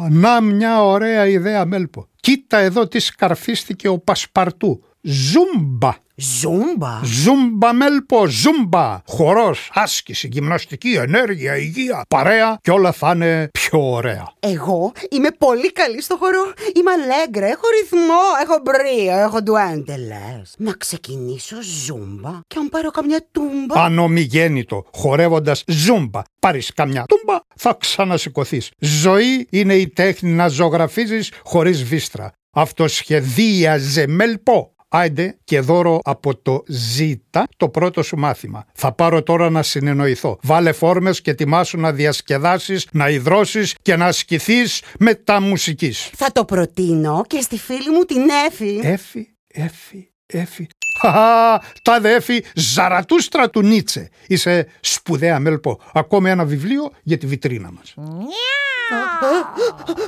να 0.10 0.42
μια 0.42 0.84
ωραία 0.84 1.28
ιδέα, 1.28 1.66
Μέλπο. 1.66 2.08
Κοίτα 2.20 2.58
εδώ 2.58 2.88
τι 2.88 3.00
σκαρφίστηκε 3.00 3.88
ο 3.88 4.00
Πασπαρτού. 4.00 4.84
Ζούμπα. 5.06 5.96
Ζούμπα; 6.16 7.00
Ζούμπα 7.04 7.74
Μέλπο, 7.74 8.26
ζούμπα. 8.28 9.02
Χορός, 9.08 9.70
άσκηση, 9.74 10.30
γυμναστική, 10.32 10.92
ενέργεια, 10.92 11.58
υγεία, 11.58 12.06
παρέα 12.10 12.58
και 12.62 12.72
όλα 12.72 12.92
θα 12.92 13.12
είναι 13.16 13.50
πιο 13.52 13.92
ωραία. 13.92 14.34
Εγώ 14.40 14.92
είμαι 15.10 15.30
πολύ 15.38 15.72
καλή 15.72 16.02
στο 16.02 16.18
χορό. 16.20 16.54
Είμαι 16.76 16.92
αλέγκρα, 16.92 17.46
έχω 17.46 17.62
ρυθμό, 17.80 18.22
έχω 18.44 18.60
μπρίο, 18.64 19.18
έχω 19.18 19.42
ντουέντελες. 19.42 20.56
Να 20.58 20.72
ξεκινήσω 20.72 21.56
ζούμπα 21.62 22.40
και 22.48 22.58
αν 22.60 22.70
πάρω 22.70 22.92
καμιά 22.92 23.28
τούμπα. 23.32 23.84
Ανομιγέννητο, 23.84 24.86
χορεύοντας 24.94 25.64
ζούμπα. 25.68 26.22
Πάρεις 26.40 26.74
καμιά 26.74 27.06
τούμπα, 27.08 27.40
θα 27.56 27.78
ξανασηκωθείς. 27.80 28.72
Ζωή 28.80 29.48
είναι 29.50 29.76
η 29.76 29.90
τέχνη 29.90 30.32
να 30.32 30.48
ζωγραφίζεις 30.48 31.32
χωρίς 31.44 31.84
βίστρα. 31.84 32.32
Αυτοσχεδίαζε 32.56 34.08
Μέλπο. 34.08 34.73
Άιντε 34.96 35.38
και 35.44 35.60
δώρο 35.60 36.00
από 36.04 36.36
το 36.36 36.64
Ζήτα 36.68 37.48
το 37.58 37.70
πρώτο 37.70 38.04
σου 38.04 38.18
μάθημα. 38.18 38.66
Θα 38.74 38.92
πάρω 38.92 39.24
τώρα 39.24 39.50
να 39.50 39.64
συνεννοηθώ. 39.64 40.38
Βάλε 40.42 40.72
φόρμες 40.72 41.22
και 41.22 41.32
ετοιμάσου 41.32 41.80
να 41.80 41.92
διασκεδάσεις, 41.92 42.88
να 42.92 43.10
υδρώσεις 43.10 43.76
και 43.82 43.96
να 43.96 44.06
ασκηθείς 44.06 44.82
με 45.00 45.16
τα 45.16 45.42
μουσικής. 45.42 46.10
Θα 46.16 46.32
το 46.32 46.46
προτείνω 46.46 47.24
και 47.28 47.42
στη 47.42 47.58
φίλη 47.58 47.90
μου 47.90 48.04
την 48.04 48.22
Έφη. 48.48 48.80
Έφη, 48.84 49.36
έφη, 49.48 50.12
έφη. 50.26 50.68
Χαχα, 51.04 51.62
τα 51.82 52.00
δέφη 52.00 52.44
Ζαρατούστρα 52.56 53.50
του 53.50 53.62
Νίτσε. 53.62 54.10
Είσαι 54.28 54.68
σπουδαία 54.80 55.40
Μέλπο. 55.40 55.80
Ακόμη 55.94 56.30
ένα 56.30 56.46
βιβλίο 56.46 56.92
για 57.04 57.18
τη 57.18 57.28
βιτρίνα 57.28 57.72
μας. 57.72 57.94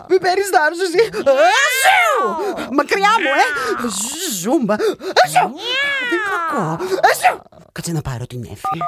Μην 0.10 0.20
περιστάρεις 0.20 0.80
εσύ. 0.80 1.10
Ασου! 1.20 2.74
Μακριά 2.74 3.10
μου, 3.10 3.28
ε! 3.28 3.88
Ζούμπα. 4.42 4.74
Ασου! 5.24 5.50
Δεν 6.10 6.20
κακό. 6.30 6.84
Ασου! 7.12 7.42
Κάτσε 7.72 7.92
να 7.92 8.02
πάρω 8.02 8.26
την 8.28 8.44
Εφη. 8.44 8.80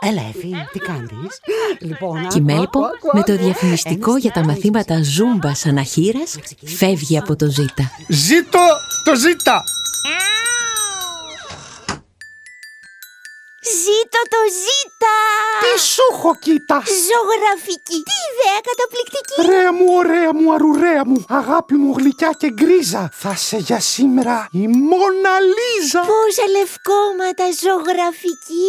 Έλα, 0.00 0.22
Εφη, 0.28 0.54
τι 0.72 0.78
κάνεις; 0.78 1.40
Λοιπόν, 1.80 2.28
Και 2.28 2.38
η 2.38 2.40
Μέλπο 2.40 2.80
με 3.12 3.22
το 3.22 3.36
διαφημιστικό 3.36 4.16
για 4.16 4.30
τα 4.30 4.44
μαθήματα 4.44 5.02
ζούμπα 5.02 5.52
αναχείρας 5.64 6.36
φεύγει 6.64 7.18
από 7.18 7.36
το 7.36 7.46
Ζήτα. 7.46 7.90
Ζήτω 8.08 8.58
το 9.04 9.14
ζήτα! 9.14 9.62
Ζήτω 13.84 14.20
το 14.34 14.40
ζήτα! 14.62 15.18
Τι 15.64 15.72
σου 15.90 16.04
έχω 16.12 16.30
κοίτα! 16.44 16.78
Ζωγραφική! 17.08 17.98
Τι 18.08 18.16
ιδέα 18.30 18.58
καταπληκτική! 18.68 19.34
Ρέα 19.50 19.70
μου, 19.76 19.86
ωραία 20.00 20.30
μου, 20.38 20.46
αρουρέα 20.56 21.02
μου, 21.10 21.18
αγάπη 21.40 21.74
μου 21.82 21.90
γλυκιά 21.98 22.30
και 22.40 22.48
γκρίζα. 22.56 23.02
Θα 23.22 23.32
σε 23.46 23.56
για 23.68 23.80
σήμερα 23.94 24.36
η 24.62 24.64
Μόνα 24.90 25.34
Λίζα. 25.56 26.00
Πόσα 26.12 26.46
λευκόματα 26.56 27.44
ζωγραφική! 27.62 28.68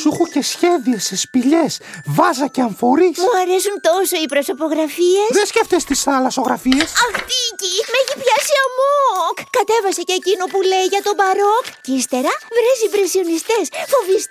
Σου 0.00 0.08
έχω 0.12 0.24
και 0.34 0.42
σχέδια 0.52 0.98
σε 1.08 1.14
σπηλιές, 1.24 1.72
βάζα 2.16 2.46
και 2.54 2.60
αμφορείς. 2.66 3.16
Μου 3.24 3.34
αρέσουν 3.42 3.76
τόσο 3.90 4.14
οι 4.22 4.26
προσωπογραφίες. 4.34 5.28
Δεν 5.38 5.46
σκέφτεσαι 5.52 5.86
τις 5.90 6.00
θάλασσογραφίες. 6.06 6.88
Αχ, 7.04 7.16
Τίκη, 7.28 7.74
με 7.90 7.96
έχει 8.02 8.14
πιάσει 8.22 8.54
αμόκ! 8.66 9.36
Κατέβασε 9.58 10.02
και 10.08 10.14
εκείνο 10.20 10.44
που 10.52 10.58
λέει 10.70 10.86
για 10.94 11.02
τον 11.06 11.14
μπαρόκ. 11.18 11.64
Και 11.84 11.92
ύστερα 12.00 12.32
βρες 12.56 12.78
ιμπρεσιονιστές, 12.86 13.64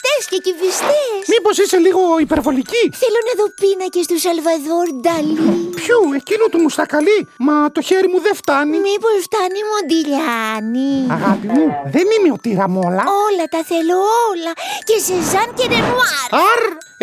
φοβιστές 0.08 0.22
και 0.30 0.38
κυβιστές. 0.46 1.22
Μήπως 1.34 1.56
είσαι 1.58 1.78
λίγο 1.86 2.02
υπερβολική; 2.26 2.84
Θέλω 3.02 3.20
να 3.28 3.34
δω 3.40 3.46
πίνακες 3.62 4.06
του 4.10 4.18
Σαλβαδόρ 4.24 4.88
Νταλή. 5.02 5.48
Ποιου, 5.80 6.00
εκείνο 6.22 6.46
του 6.52 6.60
μουστακαλί. 6.64 7.20
Μα 7.48 7.56
το 7.76 7.82
χέρι 7.88 8.08
μου 8.14 8.20
δεν 8.26 8.36
φτάνει. 8.42 8.78
Μήπως 8.88 9.18
φτάνει 9.28 9.60
Μοντιλιάνη. 9.72 10.92
Αγάπη 11.18 11.48
μου, 11.56 11.66
δεν 11.96 12.06
είμαι 12.14 12.30
ο 12.38 12.40
τυραμόλα. 12.46 13.04
Όλα 13.26 13.46
τα 13.54 13.62
θέλω 13.72 13.98
όλα. 14.30 14.52
Και 14.88 14.98
Σεζάν 15.06 15.50
και 15.58 15.66
Ρενουάρ. 15.72 16.30
Αρ, 16.52 16.62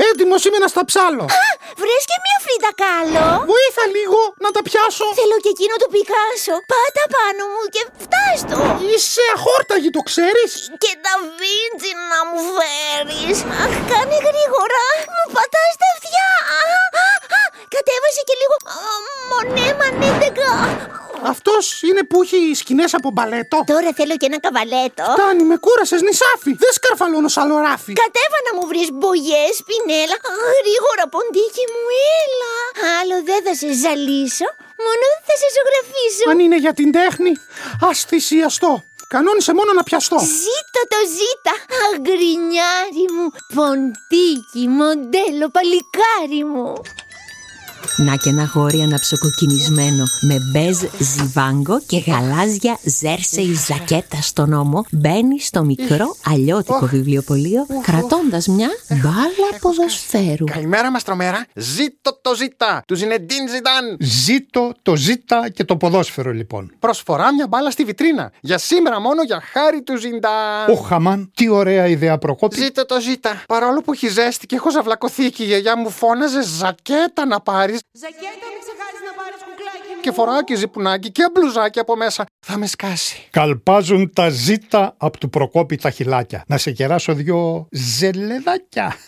έτοιμος 0.09 0.41
είμαι 0.47 0.59
να 0.65 0.69
στα 0.75 0.83
ψάλω. 0.91 1.25
Α, 1.43 1.47
βρες 1.81 2.05
και 2.11 2.19
μία 2.25 2.39
φρύτα 2.45 2.71
κάλο. 2.83 3.27
Βοήθα 3.53 3.85
λίγο 3.97 4.21
να 4.45 4.51
τα 4.55 4.61
πιάσω. 4.69 5.07
Θέλω 5.21 5.37
και 5.45 5.51
εκείνο 5.57 5.75
του 5.81 5.89
Πικάσο. 5.95 6.55
Πάτα 6.73 7.05
πάνω 7.17 7.43
μου 7.53 7.65
και 7.75 7.83
φτάστο. 8.05 8.57
Είσαι 8.91 9.25
αχόρταγη, 9.37 9.91
το 9.97 10.03
ξέρεις; 10.11 10.51
Και 10.85 10.93
τα 11.05 11.15
βίντζι 11.41 11.93
να 12.11 12.19
μου 12.29 12.41
φέρεις. 12.95 13.39
Αχ, 13.65 13.75
κάνε 13.91 14.17
γρήγορα. 14.29 14.85
Μου 15.15 15.25
πατάς 15.37 15.73
τα 15.81 15.89
αυτιά. 15.97 16.29
Α, 16.59 16.63
α, 17.05 17.09
α, 17.39 17.43
κατέβασε 17.75 18.23
και 18.29 18.35
λίγο. 18.41 18.57
Α, 18.81 18.89
Μονέ 19.31 19.67
μανέντεγκα. 19.81 20.53
Αυτός 21.33 21.65
είναι 21.89 22.03
που 22.09 22.17
έχει 22.25 22.41
σκηνές 22.63 22.93
από 22.99 23.09
μπαλέτο. 23.15 23.57
Τώρα 23.73 23.91
θέλω 23.99 24.15
και 24.21 24.27
ένα 24.31 24.41
καβαλέτο. 24.47 25.05
Φτάνει, 25.17 25.45
με 25.51 25.57
κούρασες 25.65 26.01
νησάφι. 26.07 26.53
Δεν 26.63 26.73
σκαρφαλώνω 26.79 27.29
σαλοράφι. 27.37 27.93
Κατέβα 28.03 28.39
να 28.47 28.53
μου 28.57 28.65
βρεις 28.71 28.89
μπογιές, 28.99 29.55
πινέλα. 29.69 30.17
Γρήγορα, 30.59 31.05
ποντίκι 31.15 31.65
μου, 31.73 31.83
έλα. 32.23 32.53
Άλλο 32.99 33.17
δεν 33.29 33.41
θα 33.47 33.53
σε 33.61 33.69
ζαλίσω, 33.83 34.49
μόνο 34.87 35.05
θα 35.27 35.35
σε 35.41 35.47
ζωγραφίσω. 35.57 36.25
Αν 36.31 36.39
είναι 36.45 36.59
για 36.65 36.75
την 36.79 36.89
τέχνη, 36.99 37.33
ας 37.89 37.99
θυσιαστώ. 38.09 38.73
Κανόνισε 39.09 39.55
μόνο 39.55 39.73
να 39.73 39.83
πιαστώ. 39.83 40.19
Ζήτα 40.19 40.83
το 40.89 40.97
ζήτα, 41.17 41.55
αγρινιάρι 41.95 43.07
μου, 43.15 43.31
ποντίκι, 43.55 44.69
μοντέλο, 44.69 45.49
παλικάρι 45.51 46.45
μου. 46.45 46.73
Να 47.97 48.17
και 48.17 48.29
ένα 48.29 48.51
γόρι 48.55 48.81
αναψοκοκκινισμένο 48.81 50.05
με 50.21 50.39
μπέζ 50.51 50.79
ζιβάγκο 50.99 51.81
και 51.87 51.99
γαλάζια 52.07 52.79
ζέρσεϊ 52.85 53.55
ζακέτα 53.67 54.21
στον 54.21 54.53
ώμο 54.53 54.85
μπαίνει 54.91 55.41
στο 55.41 55.65
μικρό 55.65 56.17
αλλιώτικο 56.27 56.87
βιβλιοπωλείο 56.87 57.67
κρατώντας 57.83 58.47
μια 58.47 58.69
μπάλα 58.89 59.59
ποδοσφαίρου. 59.61 60.45
Καλημέρα, 60.45 60.91
Μαστρομέρα. 60.91 61.47
Ζήτω 61.55 62.19
το 62.23 62.35
ζήτα 62.35 62.83
του 62.87 62.95
Ζινεντίν 62.95 63.49
Ζιντάν. 63.49 63.97
Ζήτω 64.01 64.73
το 64.83 64.97
ζήτα 64.97 65.49
και 65.51 65.65
το 65.65 65.77
ποδόσφαιρο 65.77 66.33
λοιπόν. 66.33 66.73
Προσφορά 66.79 67.35
μια 67.35 67.47
μπάλα 67.47 67.71
στη 67.71 67.85
βιτρίνα. 67.85 68.33
Για 68.41 68.59
σήμερα 68.59 69.01
μόνο 69.01 69.23
για 69.23 69.43
χάρη 69.53 69.83
του 69.83 69.97
Ζιντάν. 69.97 70.71
Ο 70.71 70.75
Χαμάν, 70.75 71.31
τι 71.35 71.49
ωραία 71.49 71.87
ιδέα 71.87 72.19
προκόπη. 72.19 72.57
Ζήτω 72.61 72.87
το 72.87 73.01
ζήτα. 73.01 73.43
Παρόλο 73.49 73.83
που 73.83 73.93
έχει 73.93 74.09
ζέστη 74.09 74.47
και 74.47 74.57
έχω 74.57 74.71
ζαυλακωθεί 74.71 75.31
και 75.31 75.43
η 75.43 75.47
γιαγιά 75.47 75.79
μου 75.79 75.91
φώναζε 75.91 76.43
ζακέτα 76.43 77.27
να 77.27 77.41
πάρει. 77.41 77.74
Ζακέτας, 77.93 78.51
μην 78.53 78.61
ξεχάσεις 78.65 79.03
να 79.09 79.13
πάρεις 79.23 79.41
κουκλάκι 79.47 79.95
μου. 79.95 80.01
Και 80.01 80.13
φοράω 80.13 80.45
και 80.45 80.57
ζυπουνάκι 80.57 81.11
και 81.13 81.31
μπλουζάκι 81.33 81.79
από 81.79 81.97
μέσα. 81.97 82.27
Θα 82.47 82.59
με 82.59 82.67
σκάσει. 82.67 83.29
Καλπάζουν 83.31 84.13
τα 84.13 84.29
ζήτα 84.29 84.95
από 84.97 85.19
του 85.19 85.31
Προκόπη 85.31 85.77
τα 85.77 85.91
χυλάκια. 85.91 86.45
Να 86.47 86.59
σε 86.59 86.71
κεράσω 86.71 87.15
δυο 87.15 87.69
ζελεδάκια. 87.71 88.97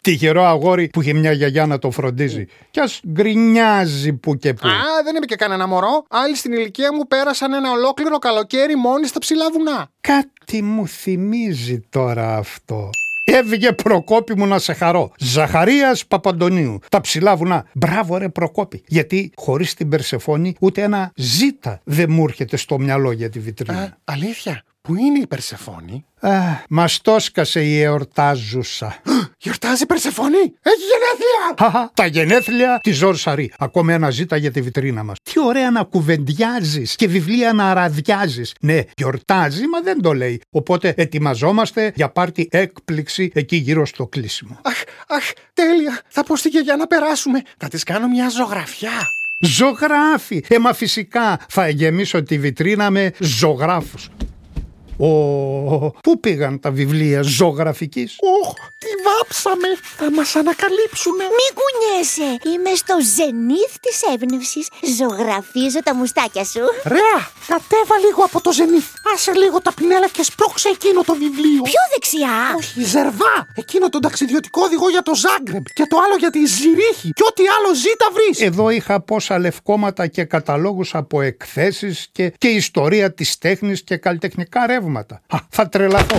Τυχερό 0.00 0.44
αγόρι 0.44 0.88
που 0.88 1.00
είχε 1.00 1.12
μια 1.12 1.32
γιαγιά 1.32 1.66
να 1.66 1.78
το 1.78 1.90
φροντίζει. 1.90 2.46
Κι 2.70 2.80
ας 2.80 3.00
γκρινιάζει 3.08 4.12
που 4.12 4.36
και 4.36 4.54
που. 4.54 4.68
Α, 4.68 4.72
δεν 5.04 5.16
είμαι 5.16 5.26
και 5.26 5.36
κανένα 5.36 5.66
μωρό. 5.66 6.04
Άλλοι 6.08 6.36
στην 6.36 6.52
ηλικία 6.52 6.94
μου 6.94 7.06
πέρασαν 7.06 7.52
ένα 7.52 7.70
ολόκληρο 7.70 8.18
καλοκαίρι 8.18 8.76
μόνοι 8.76 9.06
στα 9.06 9.18
ψηλά 9.18 9.50
βουνά. 9.50 9.90
Κάτι 10.00 10.62
μου 10.62 10.88
θυμίζει 10.88 11.80
τώρα 11.90 12.36
αυτό. 12.36 12.90
Έβγε 13.30 13.72
Προκόπη 13.72 14.36
μου 14.36 14.46
να 14.46 14.58
σε 14.58 14.72
χαρώ. 14.72 15.12
Ζαχαρίας 15.18 16.06
Παπαντονίου. 16.06 16.78
Τα 16.88 17.00
ψηλά 17.00 17.36
βουνά. 17.36 17.66
Μπράβο 17.72 18.16
ρε 18.16 18.28
Προκόπη. 18.28 18.82
Γιατί 18.86 19.32
χωρίς 19.36 19.74
την 19.74 19.88
Περσεφόνη 19.88 20.54
ούτε 20.60 20.82
ένα 20.82 21.12
ζήτα 21.14 21.80
δεν 21.84 22.10
μου 22.10 22.24
έρχεται 22.24 22.56
στο 22.56 22.78
μυαλό 22.78 23.12
για 23.12 23.30
τη 23.30 23.38
βιτρίνα. 23.38 23.80
Α, 23.82 23.88
αλήθεια. 24.04 24.62
Πού 24.88 24.96
είναι 24.96 25.18
η 25.18 25.26
Περσεφόνη; 25.26 26.04
Α, 26.20 26.30
μας 26.68 27.00
το 27.00 27.18
σκασε 27.18 27.64
η 27.64 27.80
εορτάζουσα. 27.80 28.96
Γιορτάζει 29.42 29.82
η 29.82 29.86
Περσεφόνη. 29.86 30.36
Έχει 30.36 30.82
γενέθλια. 30.90 31.54
Χαχα, 31.58 31.90
τα 31.94 32.06
γενέθλια 32.06 32.78
της 32.82 32.96
Ζορ 32.96 33.16
Σαρή. 33.16 33.52
Ακόμα 33.58 33.92
ένα 33.92 34.10
ζήτα 34.10 34.36
για 34.36 34.50
τη 34.50 34.60
βιτρίνα 34.60 35.02
μας. 35.02 35.16
Τι 35.22 35.40
ωραία 35.40 35.70
να 35.70 35.82
κουβεντιάζεις 35.82 36.96
και 36.96 37.08
βιβλία 37.08 37.52
να 37.52 37.70
αραδιάζει. 37.70 38.42
Ναι, 38.60 38.80
γιορτάζει, 38.96 39.66
μα 39.66 39.80
δεν 39.80 40.02
το 40.02 40.12
λέει. 40.12 40.40
Οπότε 40.50 40.94
ετοιμαζόμαστε 40.96 41.92
για 41.94 42.08
πάρτι 42.08 42.48
έκπληξη 42.50 43.30
εκεί 43.34 43.56
γύρω 43.56 43.86
στο 43.86 44.06
κλείσιμο. 44.06 44.60
Αχ, 44.62 44.82
αχ, 45.08 45.30
τέλεια. 45.54 46.00
Θα 46.08 46.24
πω 46.24 46.36
στη 46.36 46.48
γιαγιά 46.48 46.76
να 46.76 46.86
περάσουμε. 46.86 47.42
Θα 47.58 47.68
της 47.68 47.82
κάνω 47.82 48.08
μια 48.08 48.28
ζωγραφιά. 48.28 49.10
Ζωγράφη! 49.40 50.44
Ε, 50.48 50.58
μα 50.58 50.72
φυσικά 50.72 51.40
θα 51.48 51.68
γεμίσω 51.68 52.22
τη 52.22 52.38
βιτρίνα 52.38 52.90
με 52.90 53.12
ζωγράφους. 53.18 54.08
Ο... 54.98 55.90
Πού 55.90 56.20
πήγαν 56.20 56.60
τα 56.60 56.70
βιβλία 56.70 57.22
ζωγραφικής; 57.22 58.16
Όχ, 58.42 58.54
τι 58.78 58.87
βάψαμε. 59.18 59.68
Θα 59.98 60.10
μας 60.16 60.30
ανακαλύψουνε. 60.40 61.24
Μη 61.38 61.46
κουνιέσαι. 61.58 62.28
Είμαι 62.50 62.72
στο 62.82 62.94
ζενήθ 63.14 63.72
της 63.84 63.96
έμπνευσης. 64.12 64.66
Ζωγραφίζω 64.98 65.80
τα 65.82 65.94
μουστάκια 65.94 66.44
σου. 66.44 66.64
Ρέα, 66.96 67.20
κατέβα 67.52 67.96
λίγο 68.04 68.22
από 68.28 68.40
το 68.40 68.52
ζενήθ. 68.52 68.88
Άσε 69.14 69.32
λίγο 69.42 69.60
τα 69.60 69.72
πινέλα 69.74 70.08
και 70.08 70.22
σπρώξε 70.22 70.68
εκείνο 70.68 71.00
το 71.08 71.14
βιβλίο. 71.14 71.62
Πιο 71.72 71.82
δεξιά. 71.92 72.36
Όχι, 72.56 72.82
ζερβά. 72.94 73.36
Εκείνο 73.54 73.88
τον 73.88 74.00
ταξιδιωτικό 74.00 74.60
οδηγό 74.64 74.88
για 74.90 75.02
το 75.02 75.14
Ζάγκρεμπ 75.14 75.64
και 75.74 75.84
το 75.90 75.96
άλλο 76.04 76.16
για 76.16 76.30
τη 76.30 76.44
Ζηρίχη. 76.46 77.10
Και 77.18 77.24
ό,τι 77.30 77.42
άλλο 77.56 77.74
ζήτα 77.74 78.06
βρεις. 78.12 78.40
Εδώ 78.40 78.70
είχα 78.70 79.00
πόσα 79.00 79.38
λευκόματα 79.38 80.06
και 80.06 80.24
καταλόγους 80.24 80.94
από 80.94 81.20
εκθέσεις 81.20 82.08
και, 82.12 82.32
και 82.38 82.48
ιστορία 82.48 83.14
της 83.14 83.38
τέχνης 83.38 83.82
και 83.82 83.96
καλλιτεχνικά 83.96 84.66
ρεύματα. 84.66 85.20
Α, 85.26 85.38
θα 85.50 85.68
τρελαθώ. 85.68 86.18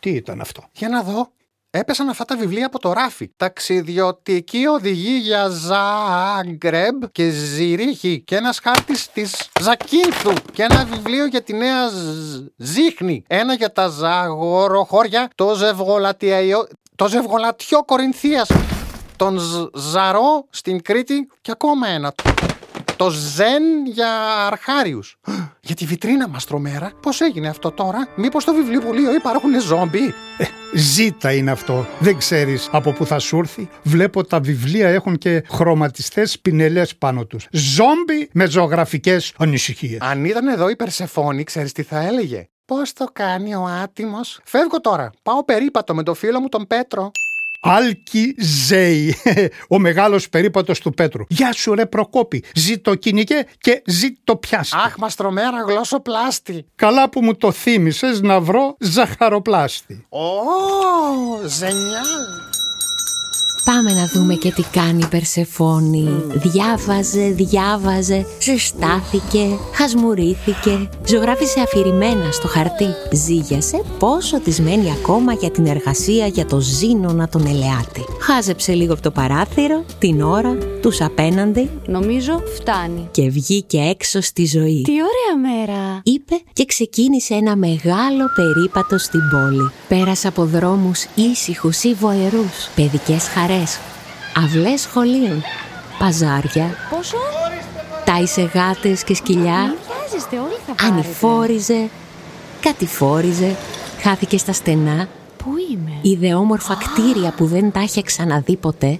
Τι 0.00 0.10
ήταν 0.10 0.40
αυτό; 0.40 0.68
Για 0.72 0.88
να 0.88 1.02
δω. 1.02 1.30
Έπεσαν 1.72 2.08
αυτά 2.08 2.24
τα 2.24 2.36
βιβλία 2.36 2.66
από 2.66 2.78
το 2.78 2.92
ράφι. 2.92 3.30
Ταξιδιωτική 3.36 4.66
οδηγή 4.66 5.18
για 5.18 5.48
Ζάγκρεμπ 5.48 7.02
και 7.12 7.28
Ζηρίχη 7.30 8.22
και 8.26 8.36
ένας 8.36 8.58
χάρτης 8.58 9.08
της 9.12 9.48
Ζακίνθου 9.60 10.32
και 10.52 10.62
ένα 10.62 10.84
βιβλίο 10.84 11.26
για 11.26 11.42
τη 11.42 11.52
νέα 11.52 11.88
Ζ- 11.88 12.44
Ζήχνη. 12.56 13.24
Ένα 13.26 13.54
για 13.54 13.72
τα 13.72 13.88
Ζαγοροχώρια, 13.88 15.30
το 15.34 15.54
Ζευγολατιαϊό, 15.54 16.66
το 16.96 17.08
Ζευγολατιό 17.08 17.84
Κορινθίας, 17.84 18.48
τον 19.16 19.38
Ζ- 19.38 19.68
Ζαρό 19.76 20.46
στην 20.50 20.82
Κρήτη 20.82 21.28
και 21.40 21.50
ακόμα 21.50 21.88
ένα. 21.88 22.14
Το 23.00 23.10
Ζεν 23.10 23.86
για 23.86 24.12
αρχάριους. 24.46 25.16
Για 25.60 25.74
τη 25.74 25.84
βιτρίνα 25.84 26.28
μας 26.28 26.44
τρομέρα. 26.44 26.92
Πώς 27.02 27.20
έγινε 27.20 27.48
αυτό 27.48 27.70
τώρα; 27.70 28.08
Μήπως 28.16 28.42
στο 28.42 28.54
βιβλιοπωλείο 28.54 29.14
υπάρχουν 29.14 29.60
ζόμπι; 29.60 30.14
Ζήτα 30.74 31.32
είναι 31.32 31.50
αυτό. 31.50 31.86
Δεν 31.98 32.16
ξέρεις 32.18 32.68
από 32.72 32.92
πού 32.92 33.06
θα 33.06 33.18
σου 33.18 33.38
έρθει. 33.38 33.68
Βλέπω 33.82 34.24
τα 34.24 34.40
βιβλία 34.40 34.88
έχουν 34.88 35.18
και 35.18 35.44
χρωματιστές 35.48 36.38
πινελές 36.40 36.96
πάνω 36.96 37.24
τους. 37.24 37.46
Ζόμπι 37.50 38.28
με 38.32 38.46
ζωγραφικές 38.46 39.34
ανησυχίες. 39.38 40.00
Αν 40.00 40.24
ήταν 40.24 40.48
εδώ 40.48 40.68
η 40.68 40.76
Περσεφόνη, 40.76 41.44
ξέρεις 41.44 41.72
τι 41.72 41.82
θα 41.82 42.00
έλεγε; 42.00 42.48
Πώς 42.64 42.92
το 42.92 43.06
κάνει 43.12 43.54
ο 43.54 43.64
άτιμος; 43.82 44.40
Φεύγω 44.44 44.80
τώρα. 44.80 45.10
Πάω 45.22 45.44
περίπατο 45.44 45.94
με 45.94 46.02
το 46.02 46.14
φίλο 46.14 46.40
μου 46.40 46.48
τον 46.48 46.66
Πέτρο. 46.66 47.10
Άλκη 47.62 48.34
Ζέη, 48.38 49.16
ο 49.68 49.78
μεγάλος 49.78 50.28
περίπατος 50.28 50.80
του 50.80 50.94
Πέτρου. 50.94 51.24
Γεια 51.28 51.52
σου 51.52 51.74
ρε 51.74 51.86
Προκόπη, 51.86 52.44
ζήτω 52.54 52.94
κυνηγέ 52.94 53.44
και 53.58 53.82
ζήτω 53.86 54.36
πιάστη. 54.36 54.76
Αχ, 54.76 54.96
μαστρομέρα 54.98 55.62
γλώσσοπλάστη. 55.66 56.66
Καλά 56.74 57.08
που 57.08 57.22
μου 57.22 57.36
το 57.36 57.52
θύμισες 57.52 58.20
να 58.20 58.40
βρω 58.40 58.76
ζαχαροπλάστη. 58.78 60.06
Ω, 60.08 60.18
ζενιάλ. 61.46 62.49
Πάμε 63.64 63.92
να 63.92 64.06
δούμε 64.06 64.34
και 64.34 64.52
τι 64.52 64.62
κάνει 64.72 65.02
η 65.02 65.06
Περσεφόνη. 65.06 66.08
Διάβαζε, 66.32 67.20
διάβαζε, 67.36 68.26
ζεστάθηκε, 68.42 69.58
χασμουρήθηκε, 69.74 70.88
ζωγράφισε 71.06 71.60
αφηρημένα 71.60 72.30
στο 72.30 72.48
χαρτί. 72.48 72.86
Ζήγιασε 73.12 73.82
πόσο 73.98 74.40
της 74.40 74.60
μένει 74.60 74.90
ακόμα 74.90 75.32
για 75.32 75.50
την 75.50 75.66
εργασία 75.66 76.26
για 76.26 76.46
το 76.46 76.60
Ζήνωνα 76.60 77.28
τον 77.28 77.46
Ελεάτη. 77.46 78.04
Χάζεψε 78.20 78.72
λίγο 78.72 78.92
από 78.92 79.02
το 79.02 79.10
παράθυρο, 79.10 79.84
την 79.98 80.22
ώρα, 80.22 80.56
τους 80.82 81.00
απέναντι 81.00 81.70
Νομίζω 81.86 82.42
φτάνει. 82.56 83.08
και 83.10 83.28
βγήκε 83.28 83.78
έξω 83.78 84.20
στη 84.20 84.46
ζωή. 84.46 84.82
Τι 84.82 84.92
ωραία 84.92 85.50
μέρα. 85.56 86.00
είπε 86.02 86.34
και 86.52 86.64
ξεκίνησε 86.64 87.34
ένα 87.34 87.56
μεγάλο 87.56 88.24
περίπατο 88.36 88.98
στην 88.98 89.20
πόλη. 89.30 89.70
Πέρασε 89.88 90.28
από 90.28 90.44
δρόμους 90.44 91.06
ήσυχους 91.14 91.82
ή 91.82 91.94
βοερούς, 91.94 92.68
παιδικές 92.74 93.28
χαρές, 93.28 93.48
αυλές 94.44 94.80
σχολείων, 94.80 95.42
παζάρια, 95.98 96.74
Πόσο; 96.90 97.16
τάισε 98.04 98.50
γάτες 98.54 99.04
και 99.04 99.14
σκυλιά, 99.14 99.74
Βιάζεστε, 99.86 100.36
όλοι 100.38 100.58
θα 100.66 100.74
πάρετε. 100.74 100.94
ανηφόριζε, 100.94 101.88
κατηφόριζε, 102.60 103.56
χάθηκε 104.02 104.38
στα 104.38 104.52
στενά, 104.52 105.08
Πού 105.36 105.50
είμαι; 105.70 105.92
είδε 106.02 106.34
όμορφα 106.34 106.74
κτίρια 106.74 107.30
που 107.30 107.46
δεν 107.46 107.72
τα 107.72 107.80
είχε 107.80 108.02
ξαναδεί 108.02 108.56
ποτέ, 108.56 108.98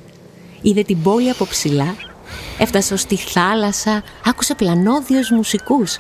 είδε 0.61 0.83
την 0.83 1.03
πόλη 1.03 1.31
από 1.31 1.45
ψηλά, 1.47 1.95
έφτασε 2.59 2.95
ως 2.95 3.05
τη 3.05 3.17
θάλασσα, 3.17 4.03
άκουσε 4.27 4.55
πλανόδιους 4.55 5.31
μουσικούς. 5.31 5.99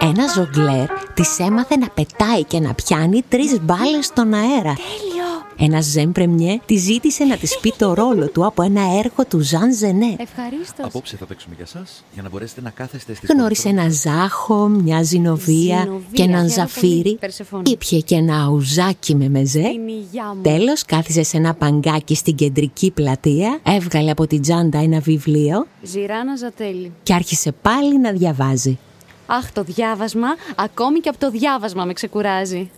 Ένα 0.00 0.26
ζογκλέρ 0.34 0.86
της 1.14 1.38
έμαθε 1.38 1.76
να 1.76 1.88
πετάει 1.88 2.44
και 2.44 2.60
να 2.60 2.74
πιάνει 2.74 3.24
τρεις 3.28 3.60
μπάλες 3.60 4.06
στον 4.06 4.34
αέρα. 4.34 4.74
Τέλειο. 4.74 5.15
Ένα 5.58 5.80
ζέμπρεμιέ 5.80 6.60
τη 6.66 6.76
ζήτησε 6.76 7.24
να 7.24 7.36
της 7.36 7.58
πει 7.60 7.72
το 7.78 7.94
ρόλο 7.94 8.28
του 8.28 8.46
από 8.46 8.62
ένα 8.62 8.80
έργο 8.98 9.24
του 9.28 9.40
Ζαν 9.40 9.74
Ζενέ. 9.74 10.16
Ευχαρίστως. 10.18 10.86
Απόψε 10.86 11.16
θα 11.16 11.26
παίξουμε 11.26 11.54
για 11.56 11.66
σας 11.66 12.04
για 12.12 12.22
να 12.22 12.28
μπορέσετε 12.28 12.60
να 12.60 12.70
κάθεστε 12.70 13.14
στις 13.14 13.28
Γνώρισε 13.30 13.68
ένα 13.68 13.88
ζάχο, 13.90 14.66
μια 14.68 15.02
ζηνοβία 15.02 15.78
Ζηνοβία, 15.82 16.08
και 16.12 16.22
έναν 16.22 16.48
χαίρομαι 16.48 16.68
ζαφύρι. 16.68 17.02
πολύ, 17.02 17.16
Περσεφόνη. 17.16 17.70
Ήπιε 17.70 18.00
και 18.00 18.14
ένα 18.14 18.42
αουζάκι 18.44 19.14
με 19.14 19.28
μεζέ. 19.28 19.62
Την 19.62 19.88
υγειά 19.88 20.32
μου. 20.34 20.42
Τέλος 20.42 20.84
κάθισε 20.84 21.22
σε 21.22 21.36
ένα 21.36 21.54
παγκάκι 21.54 22.14
στην 22.14 22.34
κεντρική 22.34 22.90
πλατεία, 22.90 23.58
έβγαλε 23.62 24.10
από 24.10 24.26
την 24.26 24.42
τσάντα 24.42 24.78
ένα 24.78 25.00
βιβλίο 25.00 25.66
Ζηράνα 25.82 26.36
Ζατέλη. 26.36 26.92
και 27.02 27.14
άρχισε 27.14 27.52
πάλι 27.62 27.98
να 27.98 28.12
διαβάζει. 28.12 28.78
Αχ, 29.26 29.52
το 29.52 29.62
διάβασμα, 29.62 30.28
ακόμη 30.56 31.00
και 31.00 31.08
από 31.08 31.18
το 31.18 31.30
διάβασμα 31.30 31.84
με 31.84 31.92
ξεκουράζει. 31.92 32.70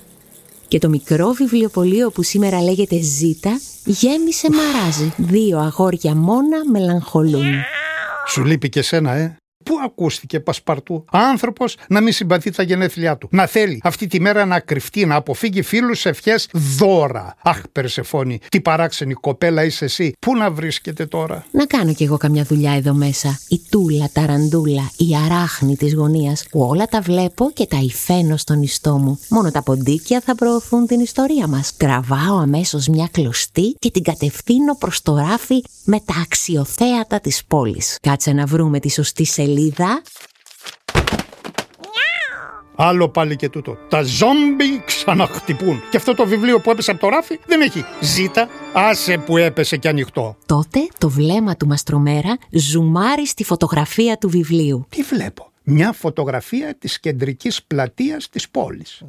Και 0.68 0.78
το 0.78 0.88
μικρό 0.88 1.30
βιβλιοπωλείο 1.30 2.10
που 2.10 2.22
σήμερα 2.22 2.62
λέγεται 2.62 3.00
Ζήτα 3.00 3.60
γέμισε 3.84 4.48
μαράζι. 4.50 5.12
Δύο 5.16 5.58
αγόρια 5.58 6.14
μόνα 6.14 6.70
μελαγχολούν. 6.70 7.54
Σου 8.26 8.44
λείπει 8.44 8.68
και 8.68 8.82
σένα, 8.82 9.12
ε. 9.12 9.37
Πού 9.64 9.74
ακούστηκε 9.84 10.40
πασπαρτού; 10.40 11.04
Άνθρωπος 11.10 11.76
να 11.88 12.00
μην 12.00 12.12
συμπαθεί 12.12 12.50
τα 12.50 12.62
γενέθλιά 12.62 13.16
του. 13.16 13.28
Να 13.30 13.46
θέλει 13.46 13.80
αυτή 13.82 14.06
τη 14.06 14.20
μέρα 14.20 14.44
να 14.44 14.60
κρυφτεί, 14.60 15.06
να 15.06 15.14
αποφύγει 15.14 15.62
φίλους, 15.62 16.06
ευχές, 16.06 16.48
δώρα. 16.52 17.36
Αχ, 17.42 17.60
Περσεφόνη, 17.72 18.40
τι 18.48 18.60
παράξενη 18.60 19.14
κοπέλα 19.14 19.64
είσαι 19.64 19.84
εσύ. 19.84 20.12
Πού 20.18 20.36
να 20.36 20.50
βρίσκεται 20.50 21.06
τώρα; 21.06 21.46
Να 21.50 21.66
κάνω 21.66 21.94
κι 21.94 22.02
εγώ 22.02 22.16
καμιά 22.16 22.44
δουλειά 22.44 22.72
εδώ 22.72 22.94
μέσα. 22.94 23.38
Η 23.48 23.60
τούλα, 23.70 24.10
τα 24.12 24.26
ραντούλα, 24.26 24.90
η 24.96 25.16
αράχνη 25.24 25.76
της 25.76 25.94
γωνίας 25.94 26.44
που 26.50 26.60
όλα 26.60 26.86
τα 26.86 27.00
βλέπω 27.00 27.50
και 27.54 27.66
τα 27.66 27.78
υφαίνω 27.82 28.36
στον 28.36 28.62
ιστό 28.62 28.98
μου. 28.98 29.18
Μόνο 29.28 29.50
τα 29.50 29.62
ποντίκια 29.62 30.20
θα 30.24 30.34
προωθούν 30.34 30.86
την 30.86 31.00
ιστορία 31.00 31.46
μας. 31.46 31.76
Τραβάω 31.76 32.36
αμέσως 32.36 32.88
μια 32.88 33.08
κλωστή 33.10 33.76
και 33.78 33.90
την 33.90 34.02
κατευθύνω 34.02 34.76
προς 34.78 35.02
το 35.02 35.16
ράφι 35.16 35.62
με 35.84 36.00
τα 36.04 36.14
αξιοθέατα 36.22 37.20
της 37.20 37.44
πόλης. 37.48 37.98
Κάτσε 38.02 38.32
να 38.32 38.46
βρούμε 38.46 38.80
τη 38.80 38.90
σωστή 38.90 39.24
σελίδα. 39.24 39.47
Άλλο 42.80 43.08
πάλι 43.08 43.36
και 43.36 43.48
τούτο. 43.48 43.76
Τα 43.88 44.02
ζόμπι 44.02 44.84
ξαναχτυπούν. 44.84 45.82
Και 45.90 45.96
αυτό 45.96 46.14
το 46.14 46.26
βιβλίο 46.26 46.60
που 46.60 46.70
έπεσε 46.70 46.90
από 46.90 47.00
το 47.00 47.08
ράφι 47.08 47.38
δεν 47.46 47.60
έχει. 47.60 47.84
Ζήτα, 48.00 48.48
άσε 48.72 49.18
που 49.18 49.36
έπεσε 49.36 49.76
και 49.76 49.88
ανοιχτό. 49.88 50.36
Τότε 50.46 50.88
το 50.98 51.08
βλέμμα 51.08 51.56
του 51.56 51.66
Μαστρομέρα 51.66 52.38
ζουμάρει 52.50 53.26
στη 53.26 53.44
φωτογραφία 53.44 54.16
του 54.18 54.28
βιβλίου. 54.28 54.86
Τι 54.88 55.02
βλέπω; 55.02 55.50
Μια 55.62 55.92
φωτογραφία 55.92 56.74
της 56.78 57.00
κεντρικής 57.00 57.62
πλατείας 57.62 58.28
της 58.28 58.48
πόλης. 58.48 59.02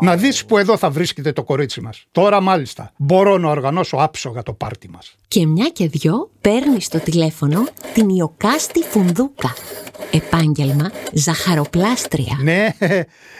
Να 0.00 0.16
δεις 0.16 0.44
που 0.44 0.58
εδώ 0.58 0.76
θα 0.76 0.90
βρίσκεται 0.90 1.32
το 1.32 1.42
κορίτσι 1.42 1.80
μας. 1.80 2.04
Τώρα 2.12 2.40
μάλιστα 2.40 2.92
μπορώ 2.96 3.38
να 3.38 3.48
οργανώσω 3.48 3.96
άψογα 3.96 4.42
το 4.42 4.52
πάρτι 4.52 4.88
μας. 4.88 5.14
Και 5.28 5.46
μια 5.46 5.68
και 5.68 5.88
δυο 5.88 6.30
παίρνεις 6.40 6.84
στο 6.84 6.98
τηλέφωνο 6.98 7.64
την 7.94 8.08
Ιωκάστη 8.08 8.82
Φουνδούκα. 8.82 9.54
Επάγγελμα 10.10 10.90
ζαχαροπλάστρια. 11.12 12.38
Ναι, 12.42 12.68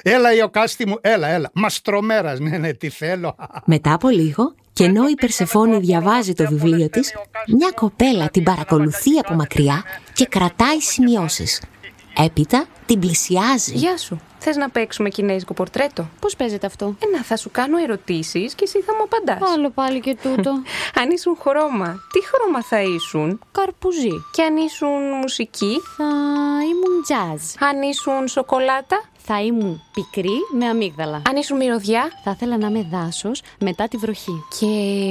έλα 0.02 0.34
Ιωκάστη 0.34 0.86
μου, 0.86 0.96
έλα, 1.00 1.28
έλα. 1.28 1.50
Μαστρομέρας, 1.54 2.38
ναι, 2.38 2.58
ναι, 2.58 2.72
τι 2.72 2.88
θέλω. 2.88 3.36
Μετά 3.64 3.92
από 3.92 4.08
λίγο, 4.08 4.54
και 4.72 4.84
ενώ 4.84 5.08
η 5.08 5.14
Περσεφόνη 5.14 5.78
διαβάζει 5.78 6.32
το 6.32 6.46
βιβλίο 6.48 6.88
της, 6.88 7.14
μια 7.46 7.70
κοπέλα 7.74 8.28
την 8.30 8.42
παρακολουθεί 8.42 9.10
από 9.22 9.34
μακριά 9.34 9.82
και 10.12 10.26
κρατάει 10.26 10.80
σημειώσεις. 10.80 11.62
Έπειτα 12.18 12.64
την 12.87 12.98
πλησιάζει. 12.98 13.72
Γεια 13.74 13.96
σου. 13.96 14.20
Θες 14.38 14.57
να 14.57 14.70
παίξουμε 14.70 15.09
κινέζικο 15.09 15.55
πορτρέτο; 15.55 16.09
Πώς 16.20 16.37
παίζεται 16.37 16.66
αυτό; 16.66 16.85
Ε, 16.98 17.16
να 17.16 17.22
θα 17.22 17.37
σου 17.37 17.50
κάνω 17.50 17.79
ερωτήσεις 17.79 18.55
και 18.55 18.64
εσύ 18.64 18.81
θα 18.81 18.94
μου 18.94 19.03
απαντάς. 19.03 19.50
Άλλο 19.55 19.70
πάλι 19.70 20.00
και 20.00 20.16
τούτο. 20.22 20.50
Αν 21.00 21.11
ήσουν 21.11 21.37
χρώμα, 21.40 21.98
τι 22.12 22.20
χρώμα 22.27 22.62
θα 22.62 22.83
ήσουν; 22.83 23.40
Καρπουζί. 23.53 24.11
Και 24.33 24.42
αν 24.42 24.57
ήσουν 24.57 25.12
μουσική, 25.20 25.81
Θα 25.96 26.05
ήμουν 26.62 27.05
jazz. 27.09 27.66
αν 27.68 27.83
ήσουν 27.83 28.29
σοκολάτα, 28.29 29.03
Θα 29.27 29.40
ήμουν 29.42 29.83
πικρή 29.92 30.37
με 30.59 30.66
αμύγδαλα. 30.66 31.22
αν 31.29 31.37
ήσουν 31.37 31.57
μυρωδιά; 31.57 32.11
Θα 32.24 32.31
ήθελα 32.31 32.57
να 32.59 32.66
είμαι 32.66 32.87
δάσος 32.90 33.42
μετά 33.61 33.88
τη 33.88 33.96
βροχή. 33.96 34.44
και 34.59 34.66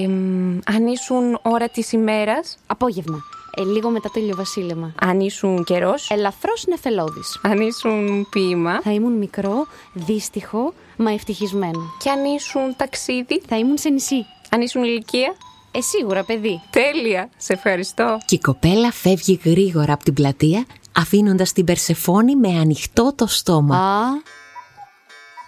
μ, 0.07 0.59
αν 0.65 0.87
ήσουν 0.87 1.39
ώρα 1.41 1.69
της 1.69 1.91
ημέρας, 1.91 2.57
Απόγευμα. 2.67 3.19
Ε, 3.55 3.63
λίγο 3.63 3.89
μετά 3.89 4.09
το 4.13 4.19
ηλιοβασίλεμα. 4.19 4.93
αν 5.01 5.19
ήσουν 5.19 5.63
καιρός, 5.63 6.09
Ελαφρώς 6.09 6.65
νεφελώδης. 6.67 7.39
αν 7.41 7.61
ήσουν 7.61 8.27
ποίημα 8.29 8.81
Θα 8.81 8.91
ήμουν 8.91 9.13
μικρό, 9.17 9.67
δύστιχο, 9.93 10.73
μα 10.97 11.11
ευτυχισμένο. 11.11 11.81
και 11.99 12.09
αν 12.09 12.25
ήσουν 12.25 12.75
ταξίδι, 12.77 13.41
Θα 13.47 13.57
ήμουν 13.57 13.77
σε 13.77 13.89
νησί. 13.89 14.25
αν 14.49 14.61
ήσουν 14.61 14.83
ηλικία. 14.83 15.35
Ε, 15.71 15.81
σίγουρα, 15.81 16.23
παιδί. 16.23 16.61
Τέλεια, 16.69 17.29
σε 17.37 17.53
ευχαριστώ. 17.53 18.17
Και 18.25 18.35
η 18.35 18.39
κοπέλα 18.39 18.91
φεύγει 18.91 19.39
γρήγορα 19.45 19.93
από 19.93 20.03
την 20.03 20.13
πλατεία, 20.13 20.65
αφήνοντας 20.97 21.51
την 21.51 21.65
Περσεφόνη 21.65 22.35
με 22.35 22.47
ανοιχτό 22.59 23.13
το 23.15 23.27
στόμα. 23.27 23.77
Α, 23.77 24.05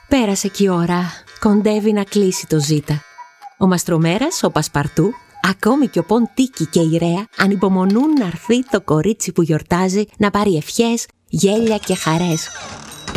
Πέρασε 0.08 0.48
και 0.48 0.64
η 0.64 0.68
ώρα. 0.70 1.04
Κοντεύει 1.40 1.94
να 1.94 2.04
κλείσει 2.04 2.48
το 2.48 2.60
ζήτα. 2.60 3.02
Ο 3.58 3.68
Μαστρομέρας, 3.68 4.44
ο 4.44 4.50
Πασπαρτού, 4.52 5.14
ακόμη 5.50 5.88
και 5.88 6.00
ο 6.00 6.04
Ποντίκη 6.04 6.66
και 6.66 6.80
η 6.80 6.98
Ρέα 6.98 7.28
ανυπομονούν 7.38 8.14
να 8.20 8.26
έρθει 8.26 8.64
το 8.70 8.82
κορίτσι 8.82 9.32
που 9.32 9.42
γιορτάζει 9.42 10.04
να 10.18 10.32
πάρει 10.32 10.56
ευχές, 10.56 11.06
γέλια 11.30 11.78
και 11.78 11.96
χαρές. 11.96 12.50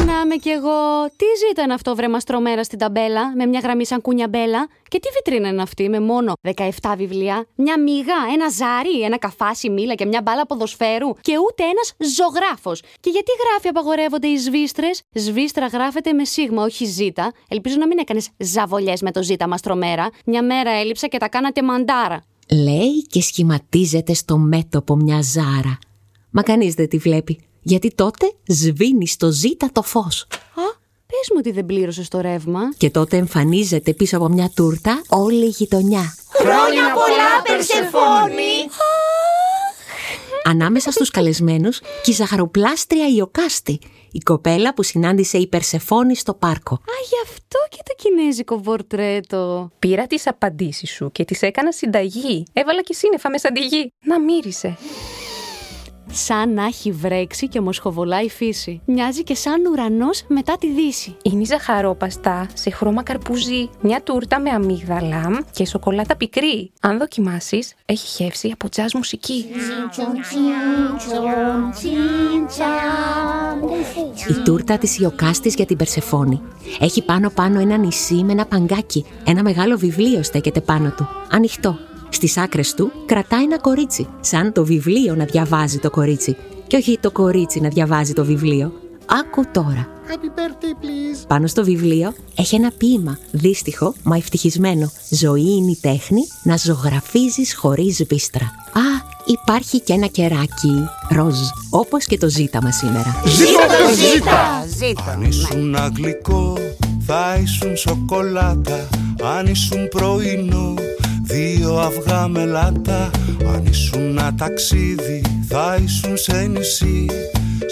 Να 0.07 0.21
είμαι 0.25 0.37
κι 0.37 0.49
εγώ. 0.49 1.07
Τι 1.17 1.25
ζήτα 1.47 1.63
είναι 1.63 1.75
αυτό, 1.75 1.95
βρε 1.95 2.09
μαστρομέρα 2.09 2.65
στην 2.65 2.79
ταμπέλα, 2.79 3.37
με 3.37 3.47
μια 3.47 3.61
γραμμή 3.61 3.87
σαν 3.87 4.01
κούνια 4.01 4.29
μπέλα; 4.29 4.69
Και 4.89 4.99
τι 5.01 5.09
βιτρίνα 5.15 5.49
είναι 5.49 5.63
αυτή, 5.63 5.89
με 5.89 6.01
μόνο 6.01 6.33
17 6.57 6.95
βιβλία, 6.97 7.47
μια 7.55 7.81
μίγα, 7.81 8.15
ένα 8.35 8.49
ζάρι, 8.49 9.03
ένα 9.03 9.19
καφάσι 9.19 9.71
μήλα 9.71 9.95
και 9.95 10.07
μια 10.07 10.23
μπάλα 10.23 10.47
ποδοσφαίρου; 10.47 11.13
Και 11.21 11.33
ούτε 11.39 11.63
ένας 11.63 11.95
ζωγράφος. 12.15 12.81
Και 13.01 13.11
γιατί 13.11 13.31
γράφει 13.43 13.69
απαγορεύονται 13.69 14.27
οι 14.27 14.37
σβίστρε. 14.37 14.91
Σβίστρα 15.13 15.67
γράφεται 15.67 16.13
με 16.13 16.25
σίγμα, 16.25 16.63
όχι 16.63 16.85
ζήτα. 16.85 17.33
Ελπίζω 17.49 17.77
να 17.79 17.87
μην 17.87 17.99
έκανες 17.99 18.29
ζαβολιές 18.37 19.03
με 19.03 19.11
το 19.11 19.23
ζήτα 19.23 19.49
μαστρομέρα. 19.49 20.11
Μια 20.25 20.43
μέρα 20.45 20.71
έλειψα 20.71 21.07
και 21.07 21.19
τα 21.19 21.29
κάνατε 21.29 21.63
μαντάρα. 21.63 22.23
Λέει 22.51 23.03
και 23.07 23.21
σχηματίζεται 23.21 24.15
στο 24.15 24.37
μέτωπο 24.39 24.97
μια 24.97 25.23
ζάρα. 25.23 25.79
Μα 26.31 26.43
κανείς 26.43 26.75
δεν 26.75 26.89
τη 26.89 26.99
βλέπει, 26.99 27.48
γιατί 27.69 27.95
τότε 27.95 28.33
σβήνει 28.47 29.07
στο 29.07 29.31
ζήτα 29.31 29.69
το 29.73 29.83
φως. 29.83 30.27
Α, 30.55 30.67
πες 31.07 31.29
μου 31.31 31.37
ότι 31.39 31.51
δεν 31.51 31.67
πλήρωσες 31.67 32.09
το 32.09 32.21
ρεύμα. 32.21 32.61
Και 32.77 32.91
τότε 32.91 33.17
εμφανίζεται 33.17 33.95
πίσω 33.95 34.17
από 34.17 34.29
μια 34.29 34.51
τούρτα 34.55 35.03
όλη 35.09 35.45
η 35.45 35.49
γειτονιά. 35.49 36.15
Χρόνια 36.31 36.83
πολλά, 36.93 37.43
Περσεφόνη! 37.47 38.57
Ανάμεσα 40.45 40.91
στους 40.91 41.11
καλεσμένους 41.11 41.79
και 41.79 42.11
η 42.11 42.13
ζαχαροπλάστρια 42.13 43.07
Ιωκάστη, 43.17 43.79
η 44.13 44.19
κοπέλα 44.19 44.75
που 44.75 44.83
συνάντησε 44.83 45.39
η 45.39 45.47
Περσεφόνη 45.47 46.17
στο 46.17 46.35
πάρκο. 46.35 46.75
Α, 46.75 46.97
γι' 47.09 47.31
αυτό 47.31 47.59
και 47.69 47.83
το 47.85 47.95
κινέζικο 47.97 48.61
πορτρέτο. 48.61 49.71
Πήρα 49.79 50.07
τις 50.07 50.27
απαντήσεις 50.27 50.91
σου 50.91 51.11
και 51.13 51.25
τις 51.25 51.43
έκανα 51.43 51.73
συνταγή. 51.73 52.45
Έβαλα 52.53 52.83
και 52.83 52.95
σύννεφα 52.95 53.31
μέσα 53.31 53.53
τη 53.53 53.61
γη. 53.61 53.93
Να 54.05 54.21
μύρισε. 54.21 54.79
Σαν 56.13 56.53
να 56.53 56.65
έχει 56.65 56.93
βρέξει 56.93 57.49
και 57.49 57.61
μοσχοβολάει 57.61 58.25
η 58.25 58.31
φύση. 58.31 58.81
Μοιάζει 58.85 59.23
και 59.23 59.35
σαν 59.35 59.67
ουρανός 59.67 60.25
μετά 60.29 60.57
τη 60.59 60.73
δύση. 60.73 61.17
Είναι 61.23 61.41
η 61.41 61.45
ζαχαρόπαστα 61.45 62.47
σε 62.55 62.71
χρώμα 62.71 63.03
καρπούζι. 63.03 63.69
Μια 63.81 64.03
τούρτα 64.03 64.41
με 64.41 64.51
αμύγδαλα 64.51 65.45
και 65.53 65.67
σοκολάτα 65.67 66.17
πικρή. 66.17 66.71
Αν 66.81 66.99
δοκιμάσεις, 66.99 67.75
έχει 67.87 68.07
χεύση 68.07 68.51
από 68.53 68.69
τζάζ 68.69 68.93
μουσική. 68.95 69.45
Η 74.29 74.43
τούρτα 74.45 74.79
της 74.79 74.99
Ιωκάστης 74.99 75.55
για 75.55 75.67
την 75.67 75.77
Περσεφόνη. 75.77 76.41
Έχει 76.81 77.05
πάνω 77.05 77.31
πάνω 77.31 77.61
ένα 77.61 77.77
νησί 77.77 78.15
με 78.15 78.33
ένα 78.33 78.47
παγκάκι. 78.47 79.05
Ένα 79.25 79.43
μεγάλο 79.43 79.77
βιβλίο 79.77 80.23
στέκεται 80.23 80.61
πάνω 80.61 80.91
του. 80.97 81.09
Ανοιχτό. 81.31 81.79
Στις 82.09 82.37
άκρες 82.37 82.75
του 82.75 82.93
κρατάει 83.07 83.43
ένα 83.43 83.59
κορίτσι. 83.59 84.07
Σαν 84.21 84.53
το 84.53 84.65
βιβλίο 84.65 85.15
να 85.15 85.25
διαβάζει 85.25 85.79
το 85.79 85.91
κορίτσι. 85.91 86.37
Και 86.67 86.77
όχι 86.77 86.99
το 87.01 87.11
κορίτσι 87.11 87.61
να 87.61 87.69
διαβάζει 87.69 88.13
το 88.13 88.25
βιβλίο. 88.25 88.73
Άκου 89.07 89.45
τώρα. 89.53 89.89
Happy 90.09 90.39
birthday, 90.39 90.85
please. 90.85 91.25
Πάνω 91.29 91.47
στο 91.47 91.65
βιβλίο 91.65 92.13
έχει 92.37 92.55
ένα 92.55 92.73
ποίημα, 92.79 93.19
δύστιχο 93.31 93.95
μα 94.03 94.17
ευτυχισμένο. 94.17 94.91
Ζωή 95.11 95.57
είναι 95.57 95.71
η 95.71 95.79
τέχνη 95.81 96.21
να 96.43 96.57
ζωγραφίζεις 96.57 97.55
χωρίς 97.55 98.05
βίστρα. 98.09 98.45
Α, 98.73 99.17
υπάρχει 99.25 99.81
και 99.81 99.93
ένα 99.93 100.07
κεράκι, 100.07 100.89
ροζ, 101.09 101.39
όπως 101.71 102.05
και 102.05 102.19
το 102.19 102.29
ζήτα 102.29 102.63
μας 102.63 102.77
σήμερα. 102.77 103.23
Αν 105.13 105.23
ήσουν 105.23 105.77
αγγλικό 105.77 106.57
θα 107.07 107.39
ήσουν 107.43 107.77
σοκολάτα 107.77 108.89
Αν 109.39 109.47
ήσουν 109.47 109.89
πρωινό 109.89 110.75
δύο 111.29 111.75
αυγά 111.75 112.29
με 112.29 112.45
λάτα 112.45 113.11
Αν 113.55 113.67
ήσουν 113.71 114.19
ταξίδι 114.37 115.23
θα 115.49 115.79
ήσουν 115.85 116.17
σε 116.17 116.47
νησί. 116.47 117.07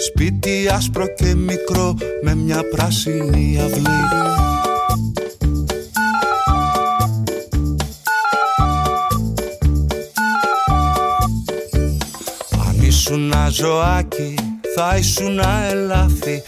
Σπίτι 0.07 0.67
άσπρο 0.73 1.05
και 1.07 1.35
μικρό 1.35 1.95
με 2.23 2.35
μια 2.35 2.61
πράσινη 2.71 3.59
αυλή. 3.63 4.01
Αν 12.67 12.81
ήσουν 12.81 13.33
ζωάκι 13.51 14.35
θα 14.75 14.97
ήσουν 14.97 15.39
ελάφι. 15.69 16.41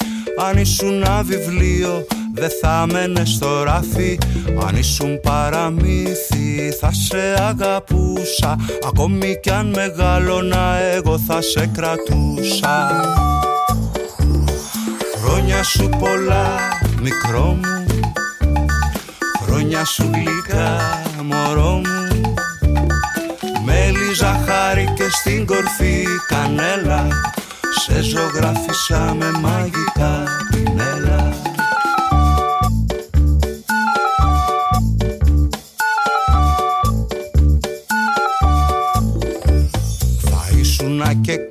Αν 0.50 0.58
ήσουν 0.58 1.04
βιβλίο 1.24 2.06
δεν 2.40 2.50
θα 2.62 2.86
μένε 2.92 3.26
στο 3.26 3.64
ράφι. 3.64 4.18
Αν 4.68 4.76
ήσουν 4.76 5.20
παραμύθι 5.20 6.72
θα 6.80 6.92
σε 6.92 7.44
αγαπούσα. 7.50 8.56
Ακόμη 8.88 9.40
κι 9.42 9.50
αν 9.50 9.68
μεγάλωνα 9.76 10.78
εγώ 10.96 11.20
θα 11.20 11.42
σε 11.42 11.70
κρατούσα. 11.74 13.02
Χρόνια 15.24 15.64
σου 15.64 15.90
πολλά 16.00 16.58
μικρό 17.02 17.58
μου. 17.62 17.86
Χρόνια 19.46 19.86
σου 19.86 20.10
γλυκά 20.14 21.02
μωρό 21.24 21.72
μου. 21.72 22.08
Μέλι, 23.66 24.14
ζαχάρι 24.16 24.94
και 24.96 25.10
στην 25.10 25.46
κορφή 25.46 26.06
κανέλα. 26.28 27.08
Σε 27.86 28.02
ζωγράφισα 28.02 29.16
με 29.20 29.32
μαγικά 29.42 30.24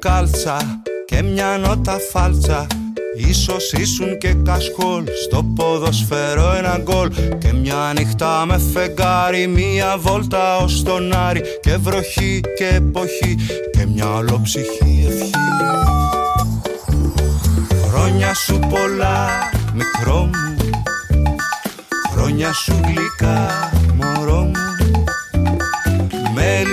κάλτσα 0.09 0.57
και 1.07 1.23
μια 1.23 1.59
νότα 1.59 1.97
φάλτσα. 2.13 2.67
Ίσως 3.29 3.73
ήσουν 3.73 4.19
και 4.19 4.35
κασκόλ 4.45 5.05
στο 5.25 5.43
ποδοσφαιρό 5.55 6.55
ένα 6.59 6.81
γκολ. 6.83 7.09
Και 7.39 7.53
μια 7.53 7.93
νύχτα 7.97 8.45
με 8.47 8.59
φεγγάρι 8.73 9.47
μία 9.47 9.97
βόλτα 9.99 10.57
ως 10.57 10.83
τον 10.83 11.13
Άρη. 11.13 11.43
Και 11.61 11.77
βροχή 11.77 12.41
και 12.57 12.67
εποχή 12.67 13.37
και 13.73 13.87
μια 13.95 14.15
ολοψυχή 14.15 15.07
ευχή. 15.09 15.31
Χρόνια 17.89 18.35
σου 18.35 18.59
πολλά 18.59 19.29
μικρό 19.75 20.19
μου. 20.19 20.57
Χρόνια 22.13 22.53
σου 22.53 22.81
γλυκά 22.85 23.71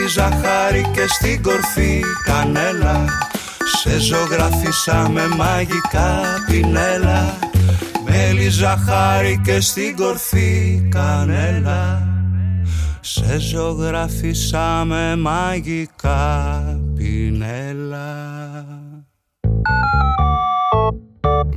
Μέλι, 0.06 0.14
ζαχάρι 0.14 0.86
και 0.94 1.08
στην 1.08 1.42
κορφή 1.42 2.02
κανέλα 2.26 3.06
Σε 3.82 4.00
ζωγράφισα 4.00 5.10
με 5.10 5.28
μαγικά 5.28 6.24
πινέλα. 6.48 7.38
Μέλι, 8.06 8.50
ζαχάρι 8.50 9.42
και 9.44 9.60
στην 9.60 9.96
κορφή 9.96 10.88
κανέλα 10.90 12.08
Σε 13.00 13.40
ζωγράφισα 13.40 14.84
με 14.86 15.16
μαγικά 15.16 16.62
πινέλα 16.96 18.35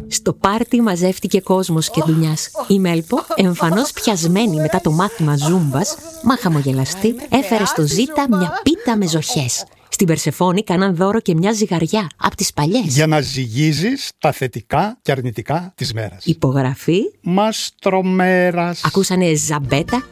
Στο 0.09 0.33
πάρτι 0.33 0.81
μαζεύτηκε 0.81 1.41
κόσμος 1.41 1.91
και 1.91 2.03
δουλειάς. 2.07 2.51
Η 2.69 2.79
Μέλπο, 2.79 3.25
εμφανώς 3.37 3.93
πιασμένη 3.93 4.57
μετά 4.57 4.81
το 4.81 4.91
μάθημα 4.91 5.37
ζούμπας, 5.37 5.97
μα 6.23 6.37
χαμογελαστή, 6.37 7.15
έφερε 7.29 7.65
στο 7.65 7.87
Ζήτα 7.87 8.27
μια 8.29 8.61
πίτα 8.63 8.97
με 8.97 9.07
ζοχές. 9.07 9.65
Στην 9.89 10.07
Περσεφόνη 10.07 10.63
κάναν 10.65 10.97
δώρο 10.97 11.21
και 11.21 11.35
μια 11.35 11.53
ζυγαριά 11.53 12.07
από 12.17 12.37
τις 12.37 12.53
παλιές. 12.53 12.95
Για 12.95 13.07
να 13.07 13.21
ζυγίζεις 13.21 14.11
τα 14.19 14.33
θετικά 14.33 14.99
και 15.03 15.13
αρνητικά 15.13 15.73
της 15.77 15.93
μέρας. 15.93 16.25
Υπογραφή. 16.25 17.01
Μαστρομέρας. 17.21 18.85
Ακούσανε 18.85 19.35
ζαμπέτα. 19.35 20.03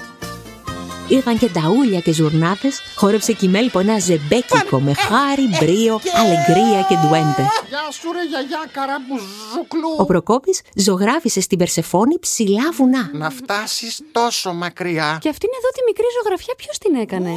Ήρθαν 1.08 1.38
και 1.38 1.48
ταούλια 1.48 2.00
και 2.00 2.12
ζουρνάδες. 2.12 2.80
Χόρεψε 2.96 3.32
και 3.32 3.46
η 3.46 3.48
Μέλπο 3.48 3.78
ένα 3.78 3.98
ζεμπέκικο 3.98 4.80
με 4.80 4.94
χάρη, 4.94 5.48
μπρίο, 5.60 6.00
αλεγκρία 6.14 6.82
και 6.88 6.94
ντουέντε. 6.94 7.48
Γεια 7.68 7.90
σου 7.90 8.12
ρε 8.12 8.24
γιαγιά 8.24 8.64
καραμπουζουκλού. 8.72 9.94
Ο 9.98 10.04
Προκόπης 10.04 10.60
ζωγράφισε 10.74 11.40
στην 11.40 11.58
Περσεφόνη 11.58 12.18
ψηλά 12.18 12.70
βουνά. 12.72 13.10
Να 13.12 13.30
φτάσεις 13.30 14.00
τόσο 14.12 14.52
μακριά. 14.52 15.18
Και 15.20 15.28
αυτήν 15.28 15.48
εδώ 15.58 15.68
τη 15.68 15.80
μικρή 15.86 16.06
ζωγραφιά 16.22 16.54
ποιος 16.56 16.78
την 16.78 16.94
έκανε; 16.94 17.30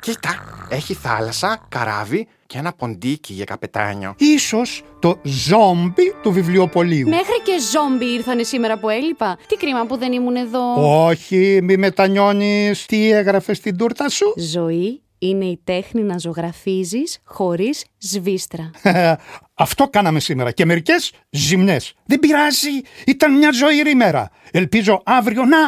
Κοίτα, 0.00 0.66
έχει 0.68 0.94
θάλασσα, 0.94 1.66
καράβι 1.68 2.28
και 2.48 2.58
ένα 2.58 2.72
ποντίκι 2.72 3.32
για 3.32 3.44
καπετάνιο. 3.44 4.14
Ίσως 4.18 4.82
το 4.98 5.20
ζόμπι 5.22 6.14
του 6.22 6.32
βιβλιοπολίου. 6.32 7.08
Μέχρι 7.08 7.42
και 7.44 7.52
ζόμπι 7.72 8.04
ήρθανε 8.04 8.42
σήμερα 8.42 8.78
που 8.78 8.88
έλειπα. 8.88 9.38
Τι 9.46 9.56
κρίμα 9.56 9.86
που 9.86 9.96
δεν 9.96 10.12
ήμουν 10.12 10.36
εδώ. 10.36 11.06
Όχι, 11.06 11.60
μη 11.62 11.76
μετανιώνεις. 11.76 12.86
Τι 12.86 13.10
έγραφες 13.10 13.56
στην 13.56 13.76
τούρτα 13.76 14.08
σου; 14.08 14.34
Ζωή 14.36 15.02
είναι 15.18 15.44
η 15.44 15.60
τέχνη 15.64 16.02
να 16.02 16.18
ζωγραφίζεις 16.18 17.18
χωρίς 17.24 17.84
σβίστρα. 17.98 18.70
Αυτό 19.54 19.88
κάναμε 19.88 20.20
σήμερα 20.20 20.50
και 20.50 20.64
μερικές 20.64 21.12
ζυμνές. 21.30 21.94
Δεν 22.04 22.18
πειράζει, 22.18 22.80
ήταν 23.06 23.36
μια 23.36 23.50
ζωηρή 23.52 23.94
μέρα. 23.94 24.30
Ελπίζω 24.50 25.02
αύριο 25.04 25.44
να 25.44 25.58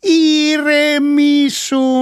ηρεμήσουμε. 0.00 1.94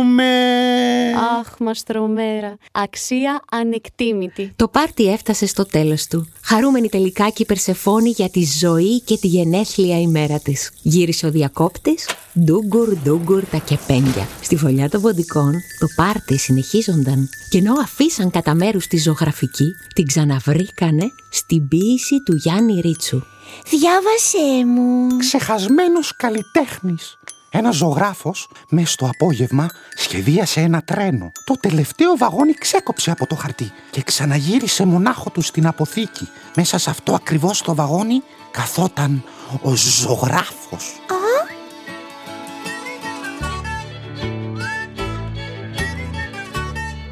Αχ, 1.40 1.58
μαστρομέρα. 1.58 2.56
Αξία 2.72 3.42
ανεκτήμητη. 3.50 4.52
Το 4.56 4.68
πάρτι 4.68 5.12
έφτασε 5.12 5.46
στο 5.46 5.66
τέλος 5.66 6.06
του. 6.06 6.28
Χαρούμενη 6.42 6.88
τελικά 6.88 7.28
και 7.28 7.42
η 7.42 7.46
Περσεφόνη 7.46 8.10
για 8.10 8.28
τη 8.28 8.44
ζωή 8.58 9.00
και 9.00 9.16
τη 9.16 9.26
γενέθλια 9.26 10.00
ημέρα 10.00 10.38
της. 10.38 10.70
Γύρισε 10.82 11.26
ο 11.26 11.30
διακόπτης, 11.30 12.08
ντούγκουρ 12.40 12.96
ντούγκουρ 13.02 13.44
τα 13.44 13.58
κεπένια. 13.58 14.28
Στη 14.42 14.56
φωλιά 14.56 14.88
των 14.88 15.00
βοντικών 15.00 15.52
το 15.78 15.86
πάρτι 15.96 16.38
συνεχίζονταν. 16.38 17.28
Και 17.50 17.58
ενώ 17.58 17.74
αφήσαν 17.80 18.30
κατά 18.30 18.54
μέρους 18.54 18.86
τη 18.86 18.96
ζωγραφική, 18.96 19.66
την 19.94 20.06
ξαναβρήκανε 20.06 21.12
στην 21.30 21.68
ποίηση 21.68 22.22
του 22.24 22.34
Γιάννη 22.34 22.80
Ρίτσου. 22.80 23.22
Διάβασέ 23.70 24.66
μου. 24.66 25.16
Ξεχασμένος 25.16 26.16
καλλιτέχνης. 26.16 27.18
Ένας 27.58 27.76
ζωγράφος, 27.76 28.48
μέσα 28.68 28.86
στο 28.86 29.06
απόγευμα, 29.06 29.68
σχεδίασε 29.96 30.60
ένα 30.60 30.82
τρένο. 30.82 31.32
Το 31.44 31.54
τελευταίο 31.60 32.16
βαγόνι 32.16 32.52
ξέκοψε 32.52 33.10
από 33.10 33.26
το 33.26 33.34
χαρτί 33.34 33.72
και 33.90 34.02
ξαναγύρισε 34.02 34.86
μονάχο 34.86 35.30
του 35.30 35.40
στην 35.40 35.66
αποθήκη. 35.66 36.28
Μέσα 36.56 36.78
σε 36.78 36.90
αυτό 36.90 37.14
ακριβώς 37.14 37.62
το 37.62 37.74
βαγόνι 37.74 38.22
καθόταν 38.50 39.24
ο 39.62 39.74
ζωγράφος. 39.74 41.00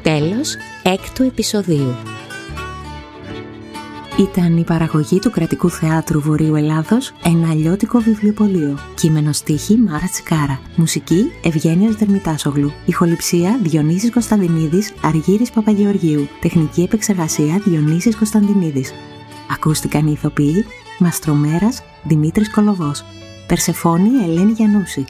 Τέλος 0.01 0.55
έκτου 0.83 1.23
επεισοδίου. 1.23 1.95
Ήταν 4.19 4.57
η 4.57 4.63
παραγωγή 4.63 5.19
του 5.19 5.31
Κρατικού 5.31 5.69
Θεάτρου 5.69 6.21
Βορείου 6.21 6.55
Ελλάδος 6.55 7.13
ένα 7.23 7.49
αλλιώτικο 7.49 7.99
βιβλιοπωλείο. 7.99 8.77
Κείμενο 8.95 9.31
στίχη 9.31 9.77
Μάρα 9.77 10.07
Τσικάρα. 10.11 10.59
Μουσική 10.75 11.31
Ευγένειας 11.43 11.95
Δερμητάσογλου. 11.95 12.71
Ηχοληψία 12.85 13.59
Διονύσης 13.63 14.11
Κωνσταντινίδης 14.11 14.93
Αργύρης 15.01 15.51
Παπαγεωργίου. 15.51 16.27
Τεχνική 16.41 16.81
επεξεργασία 16.81 17.61
Διονύσης 17.65 18.15
Κωνσταντινίδης. 18.15 18.93
Ακούστηκαν 19.51 20.07
οι 20.07 20.11
ηθοποιοί 20.11 20.65
Μαστρομέρας 20.99 21.81
Δημήτρης 22.03 22.51
Κολοβός. 22.51 23.05
Περσεφόνη 23.47 24.09
Ελένη 24.23 24.51
Γιανούση. 24.51 25.05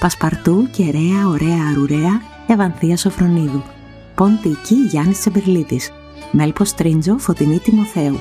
Πασπαρτού 0.00 0.68
Κεραία 0.70 1.28
Ωραία 1.28 1.68
Αρουραία 1.70 2.20
Ευανθία 2.46 2.96
Σοφρονίδου. 2.96 3.62
Ποντική 4.14 4.74
Γιάννης 4.90 5.18
Τσεμπερλίτης. 5.18 5.92
Μέλπο 6.32 6.64
Τρίντζο 6.76 7.18
Φωτεινή 7.18 7.58
Τιμοθέου. 7.58 8.18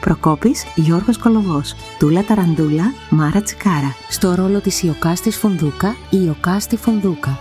Προκόπης 0.00 0.64
Γιώργος 0.74 1.18
Κολοβός. 1.18 1.74
Τούλα 1.98 2.24
Ταραντούλα 2.24 2.92
Μάρα 3.10 3.42
Τσικάρα. 3.42 3.94
Στο 4.08 4.34
ρόλο 4.34 4.60
της 4.60 4.82
Ιωκάστης 4.82 5.36
Φονδούκα 5.36 5.96
η 6.10 6.18
Ιωκάστη 6.26 6.76
Φονδούκα. 6.76 7.38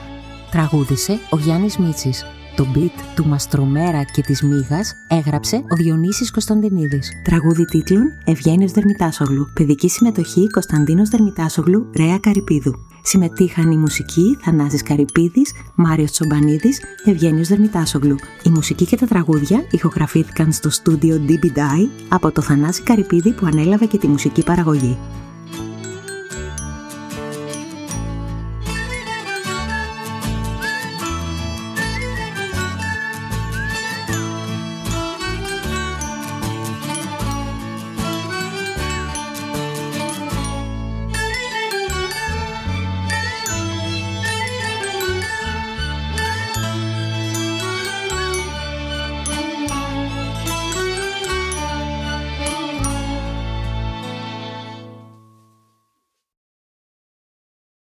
Τραγούδισε 0.52 1.20
ο 1.30 1.38
Γιάννης 1.38 1.78
Μίτσης. 1.78 2.26
Το 2.60 2.68
beat 2.76 3.04
του 3.16 3.28
Μαστρομέρα 3.28 4.04
και 4.04 4.22
της 4.22 4.42
Μίγας 4.42 4.94
έγραψε 5.08 5.56
ο 5.56 5.76
Διονύσης 5.76 6.32
Κωνσταντινίδης. 6.32 7.12
Τραγούδι 7.24 7.66
τίτλων 7.66 8.04
Ευγένιος 8.26 8.72
Δερμητάσογλου. 8.72 9.50
Παιδική 9.54 9.90
συμμετοχή 9.90 10.50
Κωνσταντίνος 10.50 11.10
Δερμητάσογλου, 11.10 11.90
Ρέα 11.98 12.18
Καρυπίδου. 12.18 12.74
Συμμετείχαν 13.04 13.72
η 13.72 13.78
μουσική 13.78 14.38
Θανάσης 14.42 14.84
Καρυπίδης, 14.84 15.54
Μάριος 15.76 16.12
Τσομπανίδης, 16.12 16.82
Ευγένιος 17.06 17.48
Δερμητάσογλου. 17.48 18.16
Η 18.44 18.50
μουσική 18.50 18.86
και 18.86 18.96
τα 18.96 19.06
τραγούδια 19.06 19.64
ηχογραφήθηκαν 19.72 20.52
στο 20.52 20.70
στούντιο 20.70 21.22
DB 21.28 21.46
Die 21.46 21.88
από 22.10 22.32
το 22.32 22.42
Θανάση 22.42 22.84
Καρυπίδη 22.84 23.34
που 23.34 23.46
ανέλαβε 23.46 23.86
και 23.86 23.98
τη 23.98 24.08
μουσική 24.08 24.44
παραγωγή. 24.44 24.98